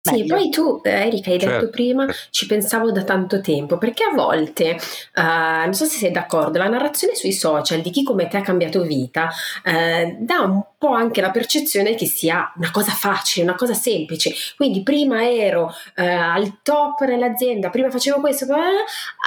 Sì, 0.04 0.26
poi 0.26 0.50
tu, 0.50 0.80
eh, 0.82 1.06
Erika, 1.06 1.30
hai 1.30 1.40
certo. 1.40 1.60
detto 1.60 1.70
prima, 1.70 2.08
ci 2.32 2.48
pensavo 2.48 2.92
da 2.92 3.04
tanto 3.04 3.40
tempo, 3.40 3.78
perché 3.78 4.04
a 4.04 4.16
volte, 4.16 4.76
uh, 5.16 5.22
non 5.22 5.76
so 5.76 5.86
se 5.86 5.98
sei 5.98 6.10
d'accordo, 6.10 6.58
la 6.58 6.70
narrazione 6.70 7.14
sui 7.14 7.32
social 7.32 7.82
di 7.82 7.92
chi 7.92 8.02
come 8.02 8.28
te 8.28 8.38
ha 8.38 8.42
cambiato 8.42 8.82
vita 8.82 9.30
uh, 9.64 10.18
dà 10.18 10.40
un 10.40 10.64
po' 10.80 10.90
anche 10.90 11.22
la 11.22 11.30
percezione 11.30 11.94
che 11.94 12.08
sia 12.08 12.52
una 12.56 12.72
cosa 12.72 12.94
facile, 12.94 13.46
una 13.46 13.56
cosa 13.56 13.76
semplice. 13.76 14.34
Quindi 14.56 14.82
prima 14.82 15.24
ero 15.30 15.66
uh, 15.66 16.02
al 16.02 16.62
top 16.64 17.02
nell'azienda, 17.02 17.70
prima 17.70 17.92
facevo 17.92 18.20
questo, 18.22 18.48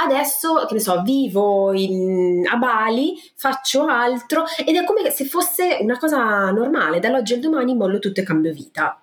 adesso, 0.04 0.66
che 0.66 0.74
ne 0.74 0.80
so, 0.80 1.02
vivo 1.02 1.72
in, 1.72 2.44
a 2.50 2.56
Bali, 2.56 3.14
faccio 3.36 3.86
altro 3.86 4.42
ed 4.66 4.74
è 4.74 4.84
come 4.84 5.08
se 5.12 5.24
fosse 5.24 5.78
una 5.82 5.98
cosa 5.98 6.50
normale, 6.50 6.98
dall'oggi 6.98 7.34
al 7.34 7.38
domani 7.38 7.76
mollo 7.76 8.00
tutto 8.00 8.20
e 8.20 8.24
cambio 8.24 8.52
vita. 8.52 8.98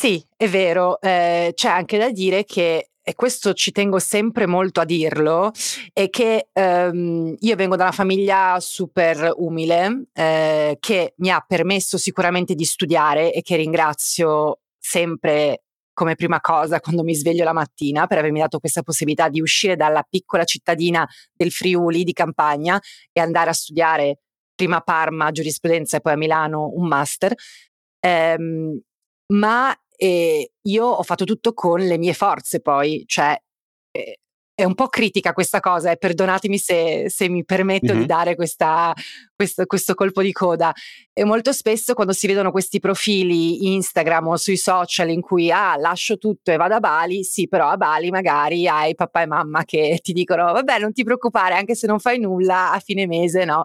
Sì, 0.00 0.24
è 0.36 0.46
vero, 0.46 1.00
eh, 1.00 1.50
c'è 1.56 1.68
anche 1.68 1.98
da 1.98 2.08
dire 2.12 2.44
che 2.44 2.90
e 3.02 3.14
questo 3.16 3.52
ci 3.52 3.72
tengo 3.72 3.98
sempre 3.98 4.46
molto 4.46 4.78
a 4.78 4.84
dirlo, 4.84 5.50
è 5.92 6.08
che 6.08 6.50
ehm, 6.52 7.34
io 7.36 7.56
vengo 7.56 7.74
da 7.74 7.82
una 7.82 7.92
famiglia 7.92 8.60
super 8.60 9.32
umile 9.38 10.04
eh, 10.12 10.76
che 10.78 11.14
mi 11.16 11.30
ha 11.30 11.44
permesso 11.44 11.98
sicuramente 11.98 12.54
di 12.54 12.64
studiare 12.64 13.32
e 13.32 13.42
che 13.42 13.56
ringrazio 13.56 14.60
sempre 14.78 15.64
come 15.92 16.14
prima 16.14 16.40
cosa 16.40 16.78
quando 16.78 17.02
mi 17.02 17.16
sveglio 17.16 17.42
la 17.42 17.52
mattina 17.52 18.06
per 18.06 18.18
avermi 18.18 18.38
dato 18.38 18.60
questa 18.60 18.82
possibilità 18.82 19.28
di 19.28 19.40
uscire 19.40 19.74
dalla 19.74 20.06
piccola 20.08 20.44
cittadina 20.44 21.04
del 21.34 21.50
Friuli 21.50 22.04
di 22.04 22.12
campagna 22.12 22.80
e 23.10 23.20
andare 23.20 23.50
a 23.50 23.52
studiare 23.52 24.20
prima 24.54 24.76
a 24.76 24.80
Parma 24.80 25.32
giurisprudenza 25.32 25.96
e 25.96 26.00
poi 26.00 26.12
a 26.12 26.16
Milano 26.16 26.70
un 26.72 26.86
master. 26.86 27.34
Um, 28.00 28.80
ma 29.32 29.76
e 30.00 30.52
io 30.62 30.86
ho 30.86 31.02
fatto 31.02 31.24
tutto 31.24 31.52
con 31.54 31.80
le 31.80 31.98
mie 31.98 32.12
forze 32.12 32.60
poi, 32.60 33.02
cioè 33.06 33.36
eh, 33.90 34.20
è 34.54 34.64
un 34.64 34.74
po' 34.74 34.88
critica 34.88 35.32
questa 35.32 35.58
cosa 35.60 35.90
e 35.90 35.96
perdonatemi 35.96 36.56
se, 36.58 37.04
se 37.08 37.28
mi 37.28 37.44
permetto 37.44 37.92
mm-hmm. 37.92 38.00
di 38.00 38.06
dare 38.06 38.34
questa, 38.36 38.92
questo, 39.34 39.66
questo, 39.66 39.94
colpo 39.94 40.20
di 40.22 40.32
coda. 40.32 40.72
E 41.12 41.24
molto 41.24 41.52
spesso 41.52 41.94
quando 41.94 42.12
si 42.12 42.26
vedono 42.26 42.50
questi 42.50 42.80
profili 42.80 43.72
Instagram 43.74 44.28
o 44.28 44.36
sui 44.36 44.56
social 44.56 45.10
in 45.10 45.20
cui 45.20 45.50
ah, 45.50 45.76
lascio 45.76 46.16
tutto 46.18 46.50
e 46.50 46.56
vado 46.56 46.74
a 46.74 46.80
Bali, 46.80 47.22
sì, 47.24 47.46
però 47.46 47.68
a 47.68 47.76
Bali 47.76 48.10
magari 48.10 48.66
hai 48.66 48.94
papà 48.96 49.22
e 49.22 49.26
mamma 49.26 49.64
che 49.64 49.98
ti 50.02 50.12
dicono 50.12 50.52
vabbè 50.52 50.78
non 50.80 50.92
ti 50.92 51.04
preoccupare 51.04 51.54
anche 51.54 51.76
se 51.76 51.86
non 51.86 52.00
fai 52.00 52.18
nulla 52.18 52.72
a 52.72 52.80
fine 52.80 53.06
mese, 53.06 53.44
no? 53.44 53.62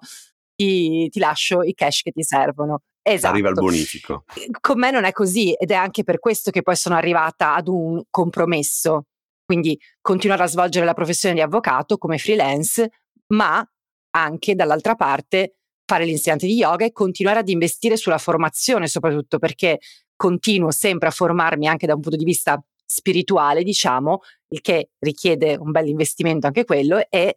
Ti, 0.56 1.10
ti 1.10 1.20
lascio 1.20 1.64
i 1.64 1.74
cash 1.74 2.02
che 2.02 2.12
ti 2.12 2.24
servono. 2.24 2.82
Esatto. 3.04 3.34
Arriva 3.34 3.50
il 3.50 3.56
bonifico. 3.56 4.24
Con 4.62 4.80
me 4.80 4.90
non 4.90 5.04
è 5.04 5.12
così 5.12 5.52
ed 5.54 5.72
è 5.72 5.76
anche 5.76 6.04
per 6.04 6.20
questo 6.20 6.52
che 6.52 6.62
poi 6.62 6.78
sono 6.78 6.96
arrivata 6.96 7.54
ad 7.54 7.68
un 7.68 8.02
compromesso. 8.10 9.08
Quindi 9.46 9.78
continuare 10.00 10.44
a 10.44 10.48
svolgere 10.48 10.86
la 10.86 10.94
professione 10.94 11.36
di 11.36 11.42
avvocato 11.42 11.98
come 11.98 12.18
freelance, 12.18 12.90
ma 13.34 13.66
anche 14.12 14.56
dall'altra 14.56 14.96
parte 14.96 15.58
fare 15.86 16.06
l'insegnante 16.06 16.48
di 16.48 16.56
yoga 16.56 16.86
e 16.86 16.94
continuare 16.94 17.40
ad 17.40 17.50
investire 17.50 17.98
sulla 17.98 18.18
formazione, 18.18 18.88
soprattutto 18.88 19.38
perché 19.38 19.80
continuo 20.16 20.72
sempre 20.72 21.10
a 21.10 21.12
formarmi 21.12 21.68
anche 21.68 21.86
da 21.86 21.96
un 21.96 22.00
punto 22.00 22.18
di 22.18 22.24
vista 22.24 22.64
spirituale, 22.86 23.64
diciamo, 23.64 24.22
il 24.50 24.62
che 24.62 24.92
richiede 25.00 25.56
un 25.56 25.72
bel 25.72 25.88
investimento 25.88 26.48
anche 26.48 26.64
quello 26.64 27.06
e 27.10 27.36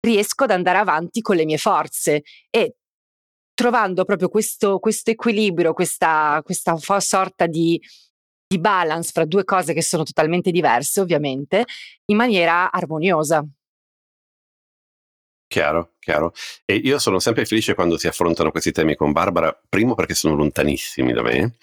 riesco 0.00 0.44
ad 0.44 0.50
andare 0.50 0.78
avanti 0.78 1.20
con 1.20 1.36
le 1.36 1.44
mie 1.44 1.58
forze 1.58 2.22
e 2.50 2.76
trovando 3.58 4.04
proprio 4.04 4.28
questo, 4.28 4.78
questo 4.78 5.10
equilibrio, 5.10 5.72
questa, 5.72 6.40
questa 6.44 6.76
sorta 7.00 7.46
di, 7.46 7.82
di 8.46 8.60
balance 8.60 9.10
fra 9.12 9.24
due 9.24 9.42
cose 9.42 9.72
che 9.72 9.82
sono 9.82 10.04
totalmente 10.04 10.52
diverse, 10.52 11.00
ovviamente, 11.00 11.64
in 12.04 12.16
maniera 12.16 12.70
armoniosa. 12.70 13.44
Chiaro, 15.48 15.94
chiaro. 15.98 16.34
E 16.64 16.76
io 16.76 17.00
sono 17.00 17.18
sempre 17.18 17.44
felice 17.46 17.74
quando 17.74 17.98
si 17.98 18.06
affrontano 18.06 18.52
questi 18.52 18.70
temi 18.70 18.94
con 18.94 19.10
Barbara, 19.10 19.60
primo 19.68 19.96
perché 19.96 20.14
sono 20.14 20.36
lontanissimi 20.36 21.12
da 21.12 21.22
me, 21.22 21.56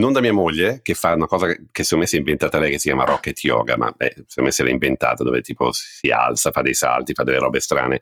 non 0.00 0.12
da 0.12 0.20
mia 0.20 0.32
moglie, 0.32 0.80
che 0.82 0.94
fa 0.94 1.12
una 1.12 1.28
cosa 1.28 1.46
che 1.46 1.84
secondo 1.84 1.98
me 2.02 2.06
si 2.06 2.16
è 2.16 2.18
inventata 2.18 2.58
lei, 2.58 2.72
che 2.72 2.80
si 2.80 2.88
chiama 2.88 3.04
rocket 3.04 3.38
yoga, 3.44 3.76
ma 3.76 3.92
beh, 3.96 4.24
secondo 4.26 4.42
me 4.42 4.50
se 4.50 4.64
l'ha 4.64 4.70
inventata, 4.70 5.22
dove 5.22 5.40
tipo 5.40 5.70
si 5.70 6.10
alza, 6.10 6.50
fa 6.50 6.62
dei 6.62 6.74
salti, 6.74 7.14
fa 7.14 7.22
delle 7.22 7.38
robe 7.38 7.60
strane 7.60 8.00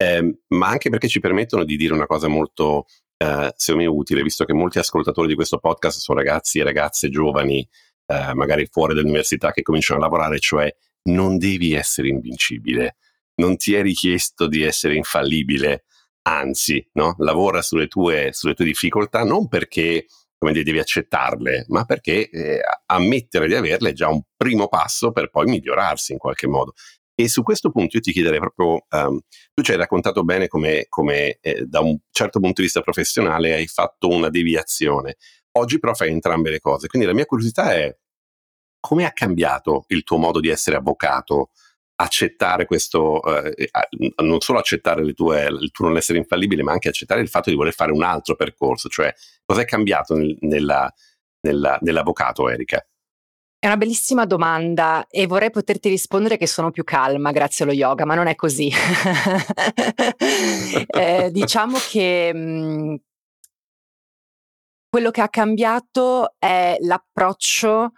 eh, 0.00 0.38
ma 0.48 0.68
anche 0.68 0.90
perché 0.90 1.08
ci 1.08 1.20
permettono 1.20 1.64
di 1.64 1.76
dire 1.76 1.92
una 1.92 2.06
cosa 2.06 2.28
molto, 2.28 2.86
eh, 3.16 3.52
secondo 3.56 3.90
me, 3.90 3.96
utile, 3.96 4.22
visto 4.22 4.44
che 4.44 4.54
molti 4.54 4.78
ascoltatori 4.78 5.26
di 5.26 5.34
questo 5.34 5.58
podcast 5.58 5.98
sono 5.98 6.18
ragazzi 6.18 6.60
e 6.60 6.64
ragazze 6.64 7.10
giovani, 7.10 7.68
eh, 8.06 8.34
magari 8.34 8.66
fuori 8.70 8.94
dall'università, 8.94 9.50
che 9.50 9.62
cominciano 9.62 9.98
a 9.98 10.04
lavorare, 10.04 10.38
cioè 10.38 10.72
non 11.10 11.36
devi 11.36 11.74
essere 11.74 12.08
invincibile, 12.08 12.96
non 13.40 13.56
ti 13.56 13.74
è 13.74 13.82
richiesto 13.82 14.46
di 14.46 14.62
essere 14.62 14.94
infallibile, 14.94 15.84
anzi, 16.22 16.86
no? 16.92 17.16
lavora 17.18 17.60
sulle 17.60 17.88
tue, 17.88 18.30
sulle 18.32 18.54
tue 18.54 18.66
difficoltà, 18.66 19.24
non 19.24 19.48
perché 19.48 20.06
come 20.38 20.52
dire, 20.52 20.64
devi 20.64 20.78
accettarle, 20.78 21.64
ma 21.68 21.84
perché 21.84 22.30
eh, 22.30 22.60
ammettere 22.86 23.48
di 23.48 23.54
averle 23.54 23.90
è 23.90 23.92
già 23.92 24.08
un 24.08 24.22
primo 24.36 24.68
passo 24.68 25.10
per 25.10 25.30
poi 25.30 25.46
migliorarsi 25.46 26.12
in 26.12 26.18
qualche 26.18 26.46
modo. 26.46 26.74
E 27.20 27.28
su 27.28 27.42
questo 27.42 27.72
punto 27.72 27.96
io 27.96 28.02
ti 28.02 28.12
chiederei 28.12 28.38
proprio, 28.38 28.86
um, 28.90 29.18
tu 29.52 29.62
ci 29.64 29.72
hai 29.72 29.76
raccontato 29.76 30.22
bene 30.22 30.46
come, 30.46 30.86
come 30.88 31.38
eh, 31.40 31.64
da 31.66 31.80
un 31.80 31.98
certo 32.12 32.38
punto 32.38 32.60
di 32.60 32.62
vista 32.62 32.80
professionale 32.80 33.54
hai 33.54 33.66
fatto 33.66 34.06
una 34.06 34.28
deviazione, 34.28 35.16
oggi 35.56 35.80
però 35.80 35.94
fai 35.94 36.10
entrambe 36.10 36.50
le 36.50 36.60
cose, 36.60 36.86
quindi 36.86 37.08
la 37.08 37.14
mia 37.14 37.26
curiosità 37.26 37.74
è 37.74 37.92
come 38.78 39.04
ha 39.04 39.10
cambiato 39.10 39.84
il 39.88 40.04
tuo 40.04 40.16
modo 40.16 40.38
di 40.38 40.48
essere 40.48 40.76
avvocato, 40.76 41.50
accettare 41.96 42.66
questo, 42.66 43.20
eh, 43.24 43.68
non 44.22 44.38
solo 44.38 44.60
accettare 44.60 45.12
tue, 45.12 45.44
il 45.46 45.72
tuo 45.72 45.88
non 45.88 45.96
essere 45.96 46.18
infallibile, 46.18 46.62
ma 46.62 46.70
anche 46.70 46.88
accettare 46.88 47.20
il 47.20 47.28
fatto 47.28 47.50
di 47.50 47.56
voler 47.56 47.72
fare 47.72 47.90
un 47.90 48.04
altro 48.04 48.36
percorso, 48.36 48.88
cioè 48.88 49.12
cosa 49.44 49.62
è 49.62 49.64
cambiato 49.64 50.14
nel, 50.14 50.36
nella, 50.42 50.88
nella, 51.40 51.78
nell'avvocato 51.82 52.48
Erika? 52.48 52.80
È 53.60 53.66
una 53.66 53.76
bellissima 53.76 54.24
domanda 54.24 55.04
e 55.08 55.26
vorrei 55.26 55.50
poterti 55.50 55.88
rispondere 55.88 56.36
che 56.36 56.46
sono 56.46 56.70
più 56.70 56.84
calma 56.84 57.32
grazie 57.32 57.64
allo 57.64 57.74
yoga, 57.74 58.04
ma 58.04 58.14
non 58.14 58.28
è 58.28 58.36
così. 58.36 58.70
eh, 60.86 61.28
diciamo 61.32 61.76
che 61.90 62.32
mh, 62.32 62.38
mhmm, 62.38 62.96
quello 64.88 65.10
che 65.10 65.22
ha 65.22 65.28
cambiato 65.28 66.36
è 66.38 66.76
l'approccio 66.80 67.94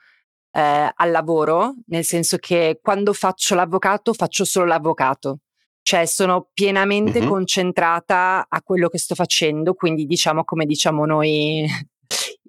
eh, 0.52 0.92
al 0.94 1.10
lavoro, 1.10 1.74
nel 1.88 2.04
senso 2.04 2.38
che 2.38 2.78
quando 2.82 3.12
faccio 3.12 3.54
l'avvocato 3.54 4.14
faccio 4.14 4.46
solo 4.46 4.64
l'avvocato, 4.64 5.40
cioè 5.82 6.06
sono 6.06 6.48
pienamente 6.54 7.20
mm-hmm. 7.20 7.28
concentrata 7.28 8.46
a 8.48 8.62
quello 8.62 8.88
che 8.88 8.98
sto 8.98 9.14
facendo, 9.14 9.74
quindi 9.74 10.06
diciamo 10.06 10.42
come 10.44 10.64
diciamo 10.64 11.04
noi 11.04 11.66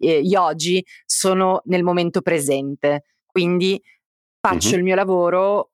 eh, 0.01 0.19
yogi 0.19 0.83
sono 1.05 1.61
nel 1.65 1.83
momento 1.83 2.21
presente. 2.21 3.03
Quindi 3.25 3.81
faccio 4.39 4.69
mm-hmm. 4.69 4.77
il 4.77 4.83
mio 4.83 4.95
lavoro 4.95 5.71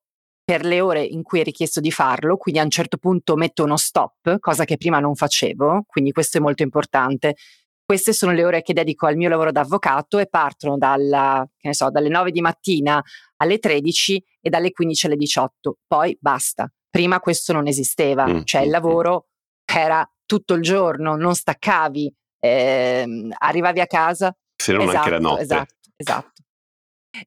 per 0.48 0.64
le 0.64 0.80
ore 0.80 1.04
in 1.04 1.24
cui 1.24 1.42
è 1.42 1.44
richiesto 1.44 1.82
di 1.82 1.92
farlo, 1.92 2.38
quindi 2.38 2.62
a 2.62 2.64
un 2.64 2.70
certo 2.70 2.96
punto 2.96 3.36
metto 3.36 3.66
uno 3.66 3.76
stop, 3.76 4.40
cosa 4.40 4.64
che 4.64 4.78
prima 4.78 5.00
non 5.00 5.14
facevo, 5.14 5.84
quindi 5.86 6.14
questo 6.14 6.38
è 6.38 6.42
molto 6.42 6.64
importante. 6.64 7.36
queste 7.84 8.14
sono 8.14 8.32
le 8.32 8.46
ore 8.46 8.62
che 8.62 8.74
dedico 8.74 9.08
al 9.08 9.18
mio 9.18 9.28
lavoro 9.28 9.52
da 9.52 9.62
avvocato 9.62 10.20
e 10.20 10.28
partono 10.28 10.78
dalla, 10.78 11.46
so, 11.72 11.90
dalle 11.90 12.08
9 12.10 12.32
di 12.32 12.40
mattina 12.40 13.02
alle 13.38 13.60
13 13.60 14.24
e 14.42 14.50
dalle 14.50 14.72
15 14.72 15.06
alle 15.08 15.16
18. 15.18 15.78
Poi 15.86 16.18
basta. 16.20 16.72
Prima 16.90 17.20
questo 17.20 17.52
non 17.52 17.68
esisteva, 17.68 18.26
mm, 18.26 18.44
cioè 18.44 18.62
il 18.62 18.70
lavoro 18.70 19.28
era 19.66 20.10
tutto 20.26 20.54
il 20.54 20.62
giorno, 20.62 21.16
non 21.16 21.36
staccavi, 21.36 22.14
eh, 22.40 23.06
arrivavi 23.38 23.80
a 23.80 23.88
casa. 23.88 24.36
Se 24.56 24.72
non 24.72 24.82
esatto, 24.82 24.98
anche 24.98 25.10
la 25.10 25.18
esatto, 25.18 25.30
notte. 25.30 25.44
Esatto, 25.44 25.74
esatto. 25.96 26.42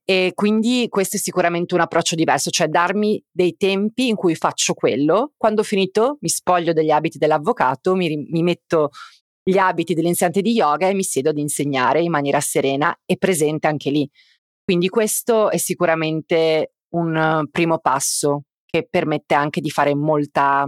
E 0.05 0.33
quindi 0.35 0.87
questo 0.88 1.17
è 1.17 1.19
sicuramente 1.19 1.75
un 1.75 1.81
approccio 1.81 2.14
diverso, 2.14 2.50
cioè 2.50 2.69
darmi 2.69 3.23
dei 3.31 3.57
tempi 3.57 4.09
in 4.09 4.14
cui 4.14 4.35
faccio 4.35 4.75
quello. 4.75 5.33
Quando 5.37 5.62
ho 5.62 5.64
finito 5.64 6.19
mi 6.21 6.29
spoglio 6.29 6.73
degli 6.73 6.90
abiti 6.90 7.19
dell'avvocato, 7.19 7.95
mi, 7.95 8.17
mi 8.31 8.43
metto 8.43 8.90
gli 9.43 9.57
abiti 9.57 9.95
dell'insegnante 9.95 10.43
di 10.43 10.52
yoga 10.52 10.88
e 10.88 10.95
mi 10.95 11.02
siedo 11.02 11.31
ad 11.31 11.38
insegnare 11.38 12.02
in 12.02 12.11
maniera 12.11 12.40
serena 12.40 12.97
e 13.05 13.17
presente 13.17 13.67
anche 13.67 13.90
lì. 13.90 14.09
Quindi 14.62 14.88
questo 14.88 15.50
è 15.50 15.57
sicuramente 15.57 16.75
un 16.95 17.47
primo 17.50 17.79
passo 17.79 18.43
che 18.64 18.87
permette 18.88 19.35
anche 19.35 19.61
di 19.61 19.71
fare 19.71 19.95
molta 19.95 20.67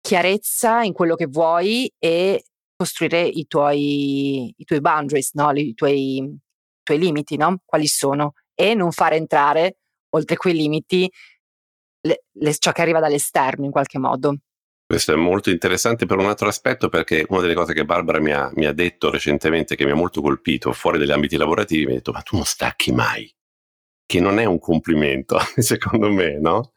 chiarezza 0.00 0.82
in 0.82 0.92
quello 0.92 1.16
che 1.16 1.26
vuoi 1.26 1.92
e 1.98 2.44
costruire 2.76 3.22
i 3.22 3.46
tuoi, 3.46 4.54
i 4.56 4.64
tuoi 4.64 4.80
boundaries, 4.80 5.32
no? 5.34 5.50
I 5.52 5.74
tuoi, 5.74 6.18
i 6.18 6.38
tuoi 6.82 6.98
limiti, 6.98 7.36
no? 7.36 7.60
Quali 7.64 7.86
sono? 7.86 8.34
E 8.54 8.74
non 8.74 8.92
far 8.92 9.14
entrare 9.14 9.78
oltre 10.10 10.36
quei 10.36 10.54
limiti 10.54 11.10
le, 12.06 12.24
le, 12.32 12.54
ciò 12.56 12.72
che 12.72 12.82
arriva 12.82 13.00
dall'esterno 13.00 13.64
in 13.64 13.70
qualche 13.70 13.98
modo. 13.98 14.36
Questo 14.86 15.12
è 15.12 15.16
molto 15.16 15.50
interessante 15.50 16.06
per 16.06 16.18
un 16.18 16.26
altro 16.26 16.46
aspetto 16.46 16.88
perché 16.88 17.26
una 17.28 17.40
delle 17.40 17.54
cose 17.54 17.72
che 17.72 17.84
Barbara 17.84 18.20
mi 18.20 18.30
ha, 18.30 18.50
mi 18.54 18.66
ha 18.66 18.72
detto 18.72 19.10
recentemente 19.10 19.74
che 19.74 19.84
mi 19.84 19.90
ha 19.90 19.96
molto 19.96 20.20
colpito 20.20 20.72
fuori 20.72 20.98
dagli 20.98 21.10
ambiti 21.10 21.36
lavorativi 21.36 21.86
mi 21.86 21.92
ha 21.92 21.94
detto 21.96 22.12
ma 22.12 22.22
tu 22.22 22.36
non 22.36 22.44
stacchi 22.44 22.92
mai, 22.92 23.28
che 24.06 24.20
non 24.20 24.38
è 24.38 24.44
un 24.44 24.60
complimento 24.60 25.38
secondo 25.56 26.08
me, 26.12 26.38
no? 26.38 26.72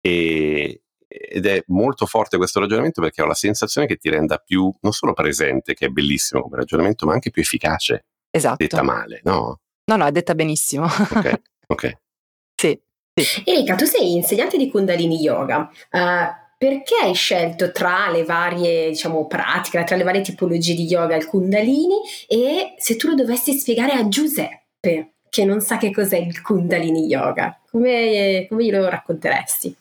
E, 0.00 0.84
ed 1.08 1.46
è 1.46 1.62
molto 1.68 2.04
forte 2.04 2.36
questo 2.36 2.60
ragionamento 2.60 3.00
perché 3.00 3.22
ho 3.22 3.26
la 3.26 3.34
sensazione 3.34 3.86
che 3.86 3.96
ti 3.96 4.10
renda 4.10 4.36
più 4.36 4.72
non 4.80 4.92
solo 4.92 5.14
presente, 5.14 5.74
che 5.74 5.86
è 5.86 5.88
bellissimo 5.88 6.42
come 6.42 6.56
ragionamento, 6.56 7.06
ma 7.06 7.14
anche 7.14 7.30
più 7.30 7.42
efficace. 7.42 8.04
Esatto. 8.30 8.56
Detta 8.58 8.82
male, 8.82 9.20
no? 9.24 9.60
No, 9.84 9.96
no, 9.96 10.06
è 10.06 10.12
detta 10.12 10.34
benissimo. 10.34 10.84
Ok, 10.84 11.40
ok. 11.66 11.98
sì, 12.54 12.78
sì. 13.14 13.42
Erika, 13.46 13.74
tu 13.74 13.86
sei 13.86 14.14
insegnante 14.14 14.58
di 14.58 14.70
Kundalini 14.70 15.16
Yoga. 15.16 15.70
Uh, 15.90 16.46
perché 16.58 16.96
hai 17.00 17.14
scelto 17.14 17.70
tra 17.70 18.10
le 18.10 18.24
varie 18.24 18.88
diciamo, 18.88 19.26
pratiche, 19.28 19.84
tra 19.84 19.94
le 19.94 20.02
varie 20.02 20.22
tipologie 20.22 20.74
di 20.74 20.86
yoga 20.86 21.14
il 21.14 21.24
Kundalini 21.24 22.00
e 22.26 22.74
se 22.78 22.96
tu 22.96 23.06
lo 23.06 23.14
dovessi 23.14 23.56
spiegare 23.56 23.92
a 23.92 24.08
Giuseppe 24.08 25.12
che 25.28 25.44
non 25.44 25.60
sa 25.60 25.76
che 25.76 25.92
cos'è 25.92 26.16
il 26.16 26.42
Kundalini 26.42 27.06
Yoga, 27.06 27.60
come, 27.70 28.46
come 28.48 28.64
glielo 28.64 28.88
racconteresti? 28.88 29.76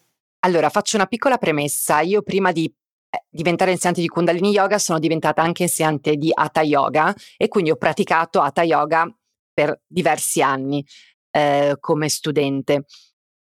Allora, 0.48 0.70
faccio 0.70 0.96
una 0.96 1.08
piccola 1.08 1.38
premessa. 1.38 2.00
Io 2.00 2.22
prima 2.22 2.54
di 2.54 2.74
eh, 3.10 3.26
diventare 3.30 3.72
insegnante 3.72 4.00
di 4.00 4.08
Kundalini 4.08 4.52
Yoga 4.52 4.78
sono 4.78 4.98
diventata 4.98 5.42
anche 5.42 5.64
insegnante 5.64 6.16
di 6.16 6.32
Hatha 6.34 6.62
Yoga 6.62 7.14
e 7.36 7.50
quindi 7.50 7.70
ho 7.70 7.76
praticato 7.76 8.40
Hatha 8.40 8.64
Yoga 8.64 9.14
per 9.54 9.82
diversi 9.86 10.42
anni 10.42 10.86
eh, 11.32 11.76
come 11.82 12.08
studente. 12.08 12.86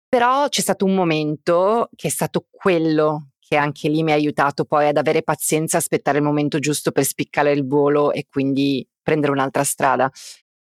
Però 0.09 0.49
c'è 0.49 0.61
stato 0.61 0.85
un 0.85 0.95
momento 0.95 1.89
che 1.97 2.07
è 2.07 2.11
stato 2.11 2.47
quello 2.49 3.31
che 3.41 3.57
anche 3.57 3.89
lì 3.89 4.05
mi 4.05 4.13
ha 4.13 4.15
aiutato 4.15 4.65
poi 4.65 4.87
ad 4.87 4.97
avere 4.97 5.25
pazienza, 5.25 5.79
aspettare 5.79 6.19
il 6.19 6.25
momento 6.25 6.61
giusto 6.61 6.93
per 6.93 7.03
spiccare 7.03 7.51
il 7.51 7.67
volo 7.67 8.13
e 8.13 8.27
quindi 8.31 8.87
prendere 9.03 9.33
un'altra 9.33 9.65
strada. 9.65 10.09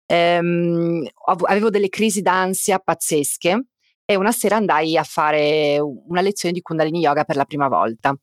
Ehm, 0.06 1.06
avevo 1.48 1.70
delle 1.70 1.90
crisi 1.90 2.22
d'ansia 2.22 2.80
pazzesche 2.80 3.66
e 4.10 4.16
una 4.16 4.32
sera 4.32 4.56
andai 4.56 4.98
a 4.98 5.04
fare 5.04 5.78
una 5.80 6.22
lezione 6.22 6.54
di 6.54 6.62
Kundalini 6.62 7.00
Yoga 7.00 7.26
per 7.26 7.36
la 7.36 7.46
prima 7.46 7.68
volta. 7.68 8.18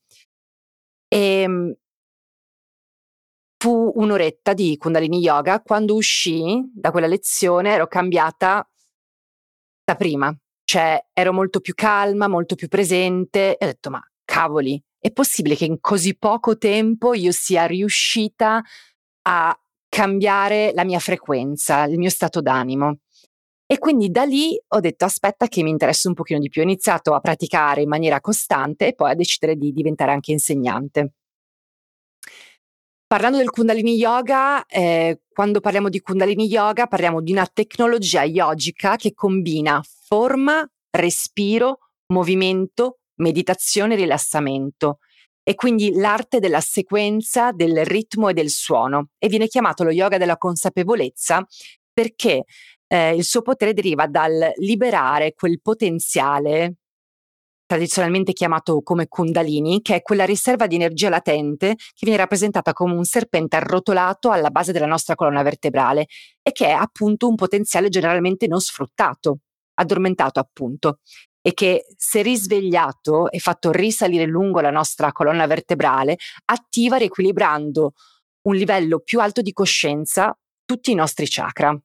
E 1.06 1.18
ehm, 1.18 1.74
fu 3.56 3.92
un'oretta 3.94 4.52
di 4.52 4.76
Kundalini 4.78 5.18
Yoga. 5.20 5.60
Quando 5.60 5.94
uscì 5.94 6.60
da 6.74 6.90
quella 6.90 7.06
lezione 7.06 7.70
ero 7.70 7.86
cambiata 7.86 8.68
da 9.84 9.94
prima 9.94 10.36
cioè 10.66 11.00
ero 11.12 11.32
molto 11.32 11.60
più 11.60 11.74
calma, 11.74 12.26
molto 12.26 12.56
più 12.56 12.66
presente 12.66 13.56
e 13.56 13.64
ho 13.64 13.68
detto 13.68 13.88
ma 13.88 14.02
cavoli, 14.24 14.82
è 14.98 15.12
possibile 15.12 15.54
che 15.54 15.64
in 15.64 15.78
così 15.80 16.16
poco 16.18 16.58
tempo 16.58 17.14
io 17.14 17.30
sia 17.30 17.66
riuscita 17.66 18.60
a 19.22 19.60
cambiare 19.88 20.72
la 20.74 20.84
mia 20.84 20.98
frequenza, 20.98 21.84
il 21.84 21.98
mio 21.98 22.10
stato 22.10 22.40
d'animo. 22.40 22.98
E 23.68 23.78
quindi 23.78 24.10
da 24.10 24.22
lì 24.22 24.56
ho 24.68 24.78
detto 24.78 25.04
aspetta 25.04 25.48
che 25.48 25.62
mi 25.64 25.70
interessa 25.70 26.06
un 26.08 26.14
pochino 26.14 26.38
di 26.38 26.48
più, 26.48 26.60
ho 26.60 26.64
iniziato 26.64 27.14
a 27.14 27.20
praticare 27.20 27.82
in 27.82 27.88
maniera 27.88 28.20
costante 28.20 28.88
e 28.88 28.94
poi 28.94 29.10
a 29.10 29.14
decidere 29.14 29.56
di 29.56 29.72
diventare 29.72 30.12
anche 30.12 30.30
insegnante. 30.30 31.14
Parlando 33.08 33.38
del 33.38 33.50
Kundalini 33.50 33.94
Yoga, 33.94 34.66
eh, 34.66 35.20
quando 35.28 35.60
parliamo 35.60 35.88
di 35.88 36.00
Kundalini 36.00 36.46
Yoga 36.46 36.86
parliamo 36.86 37.20
di 37.20 37.32
una 37.32 37.46
tecnologia 37.46 38.24
yogica 38.24 38.96
che 38.96 39.14
combina 39.14 39.80
forma, 40.06 40.68
respiro, 40.90 41.78
movimento, 42.12 42.98
meditazione 43.20 43.94
e 43.94 43.96
rilassamento. 43.96 44.98
E 45.42 45.54
quindi 45.54 45.92
l'arte 45.94 46.40
della 46.40 46.60
sequenza, 46.60 47.52
del 47.52 47.84
ritmo 47.84 48.28
e 48.28 48.32
del 48.32 48.50
suono. 48.50 49.10
E 49.18 49.28
viene 49.28 49.46
chiamato 49.46 49.84
lo 49.84 49.90
yoga 49.90 50.18
della 50.18 50.36
consapevolezza 50.36 51.46
perché 51.92 52.44
eh, 52.88 53.14
il 53.14 53.24
suo 53.24 53.42
potere 53.42 53.72
deriva 53.72 54.06
dal 54.06 54.52
liberare 54.56 55.34
quel 55.34 55.60
potenziale 55.60 56.76
tradizionalmente 57.66 58.32
chiamato 58.32 58.80
come 58.82 59.08
Kundalini, 59.08 59.82
che 59.82 59.96
è 59.96 60.02
quella 60.02 60.24
riserva 60.24 60.68
di 60.68 60.76
energia 60.76 61.08
latente 61.08 61.74
che 61.74 62.06
viene 62.06 62.18
rappresentata 62.18 62.72
come 62.72 62.94
un 62.94 63.04
serpente 63.04 63.56
arrotolato 63.56 64.30
alla 64.30 64.50
base 64.50 64.72
della 64.72 64.86
nostra 64.86 65.16
colonna 65.16 65.42
vertebrale 65.42 66.06
e 66.42 66.52
che 66.52 66.66
è 66.66 66.70
appunto 66.70 67.26
un 67.28 67.34
potenziale 67.34 67.88
generalmente 67.88 68.46
non 68.46 68.60
sfruttato, 68.60 69.40
addormentato 69.74 70.38
appunto, 70.38 71.00
e 71.42 71.54
che 71.54 71.86
se 71.96 72.22
risvegliato 72.22 73.30
e 73.30 73.38
fatto 73.40 73.72
risalire 73.72 74.26
lungo 74.26 74.60
la 74.60 74.70
nostra 74.70 75.12
colonna 75.12 75.46
vertebrale, 75.46 76.18
attiva 76.46 76.96
riequilibrando 76.96 77.92
un 78.42 78.54
livello 78.54 79.00
più 79.00 79.20
alto 79.20 79.42
di 79.42 79.52
coscienza 79.52 80.36
tutti 80.64 80.92
i 80.92 80.94
nostri 80.94 81.26
chakra. 81.28 81.76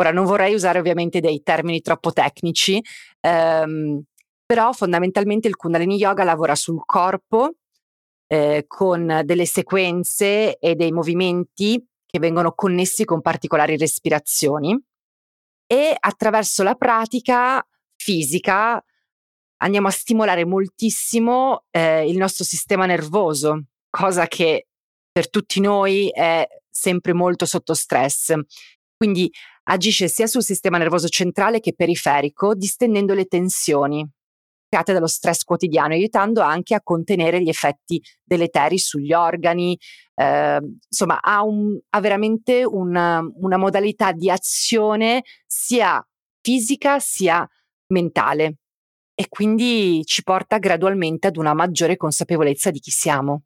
Ora 0.00 0.12
non 0.12 0.24
vorrei 0.24 0.54
usare 0.54 0.78
ovviamente 0.78 1.20
dei 1.20 1.42
termini 1.42 1.80
troppo 1.80 2.12
tecnici, 2.12 2.82
ehm, 3.20 4.02
però 4.46 4.72
fondamentalmente 4.72 5.48
il 5.48 5.56
Kundalini 5.56 5.96
Yoga 5.96 6.22
lavora 6.24 6.54
sul 6.54 6.80
corpo 6.84 7.54
eh, 8.28 8.64
con 8.66 9.22
delle 9.24 9.46
sequenze 9.46 10.58
e 10.58 10.74
dei 10.76 10.92
movimenti 10.92 11.84
che 12.06 12.18
vengono 12.18 12.52
connessi 12.52 13.04
con 13.04 13.20
particolari 13.20 13.76
respirazioni 13.76 14.78
e 15.66 15.96
attraverso 15.98 16.62
la 16.62 16.74
pratica 16.74 17.66
fisica 17.96 18.82
andiamo 19.58 19.88
a 19.88 19.90
stimolare 19.90 20.44
moltissimo 20.44 21.64
eh, 21.70 22.08
il 22.08 22.16
nostro 22.16 22.44
sistema 22.44 22.86
nervoso, 22.86 23.64
cosa 23.90 24.26
che 24.26 24.68
per 25.10 25.28
tutti 25.28 25.60
noi 25.60 26.08
è 26.10 26.46
sempre 26.70 27.12
molto 27.12 27.44
sotto 27.44 27.74
stress. 27.74 28.32
Quindi 28.98 29.30
agisce 29.64 30.08
sia 30.08 30.26
sul 30.26 30.42
sistema 30.42 30.76
nervoso 30.76 31.08
centrale 31.08 31.60
che 31.60 31.72
periferico, 31.72 32.54
distendendo 32.54 33.14
le 33.14 33.26
tensioni 33.26 34.06
create 34.68 34.92
dallo 34.92 35.06
stress 35.06 35.44
quotidiano, 35.44 35.94
aiutando 35.94 36.42
anche 36.42 36.74
a 36.74 36.82
contenere 36.82 37.40
gli 37.42 37.48
effetti 37.48 38.02
deleteri 38.22 38.78
sugli 38.78 39.12
organi. 39.12 39.78
Eh, 40.14 40.58
insomma, 40.90 41.20
ha, 41.22 41.42
un, 41.42 41.78
ha 41.88 42.00
veramente 42.00 42.64
una, 42.64 43.26
una 43.36 43.56
modalità 43.56 44.12
di 44.12 44.30
azione 44.30 45.22
sia 45.46 46.04
fisica 46.42 46.98
sia 46.98 47.48
mentale 47.88 48.58
e 49.14 49.28
quindi 49.28 50.02
ci 50.04 50.22
porta 50.22 50.58
gradualmente 50.58 51.28
ad 51.28 51.36
una 51.36 51.54
maggiore 51.54 51.96
consapevolezza 51.96 52.70
di 52.70 52.78
chi 52.78 52.90
siamo. 52.90 53.44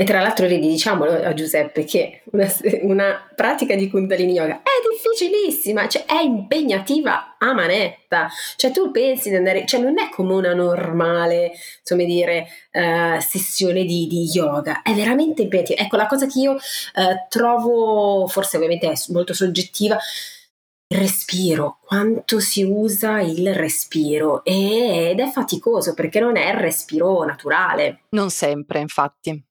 E 0.00 0.04
tra 0.04 0.22
l'altro, 0.22 0.46
vedi, 0.46 0.66
diciamolo 0.66 1.12
a 1.12 1.34
Giuseppe 1.34 1.84
che 1.84 2.22
una, 2.32 2.50
una, 2.84 3.30
pratica 3.36 3.74
di 3.74 3.90
Kundalini 3.90 4.32
Yoga 4.32 4.62
è 4.62 4.70
difficilissima, 4.90 5.88
cioè 5.88 6.06
è 6.06 6.22
impegnativa 6.22 7.36
a 7.36 7.52
manetta. 7.52 8.30
Cioè 8.56 8.70
tu 8.70 8.90
pensi 8.92 9.28
di 9.28 9.36
andare, 9.36 9.66
cioè 9.66 9.78
non 9.78 9.98
è 9.98 10.08
come 10.08 10.32
una 10.32 10.54
normale, 10.54 11.52
insomma 11.80 12.04
dire, 12.04 12.46
uh, 12.72 13.20
sessione 13.20 13.84
di, 13.84 14.06
di, 14.06 14.22
yoga, 14.32 14.80
è 14.80 14.94
veramente 14.94 15.42
impegnativa. 15.42 15.82
Ecco, 15.82 15.96
la 15.96 16.06
cosa 16.06 16.24
che 16.24 16.38
io 16.38 16.52
uh, 16.52 16.58
trovo, 17.28 18.26
forse 18.26 18.56
ovviamente 18.56 18.90
è 18.90 18.94
molto 19.08 19.34
soggettiva, 19.34 19.98
il 20.86 20.98
respiro, 20.98 21.78
quanto 21.84 22.40
si 22.40 22.62
usa 22.62 23.20
il 23.20 23.54
respiro 23.54 24.42
ed 24.46 25.20
è 25.20 25.28
faticoso 25.28 25.92
perché 25.92 26.20
non 26.20 26.38
è 26.38 26.48
il 26.48 26.58
respiro 26.58 27.22
naturale. 27.22 28.04
Non 28.12 28.30
sempre, 28.30 28.80
infatti. 28.80 29.48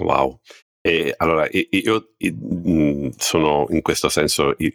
Wow. 0.00 0.40
E 0.86 1.14
allora, 1.16 1.48
io, 1.50 2.10
mm, 2.26 3.08
sono 3.16 3.66
in 3.70 3.80
questo 3.80 4.10
senso 4.10 4.54
il, 4.58 4.72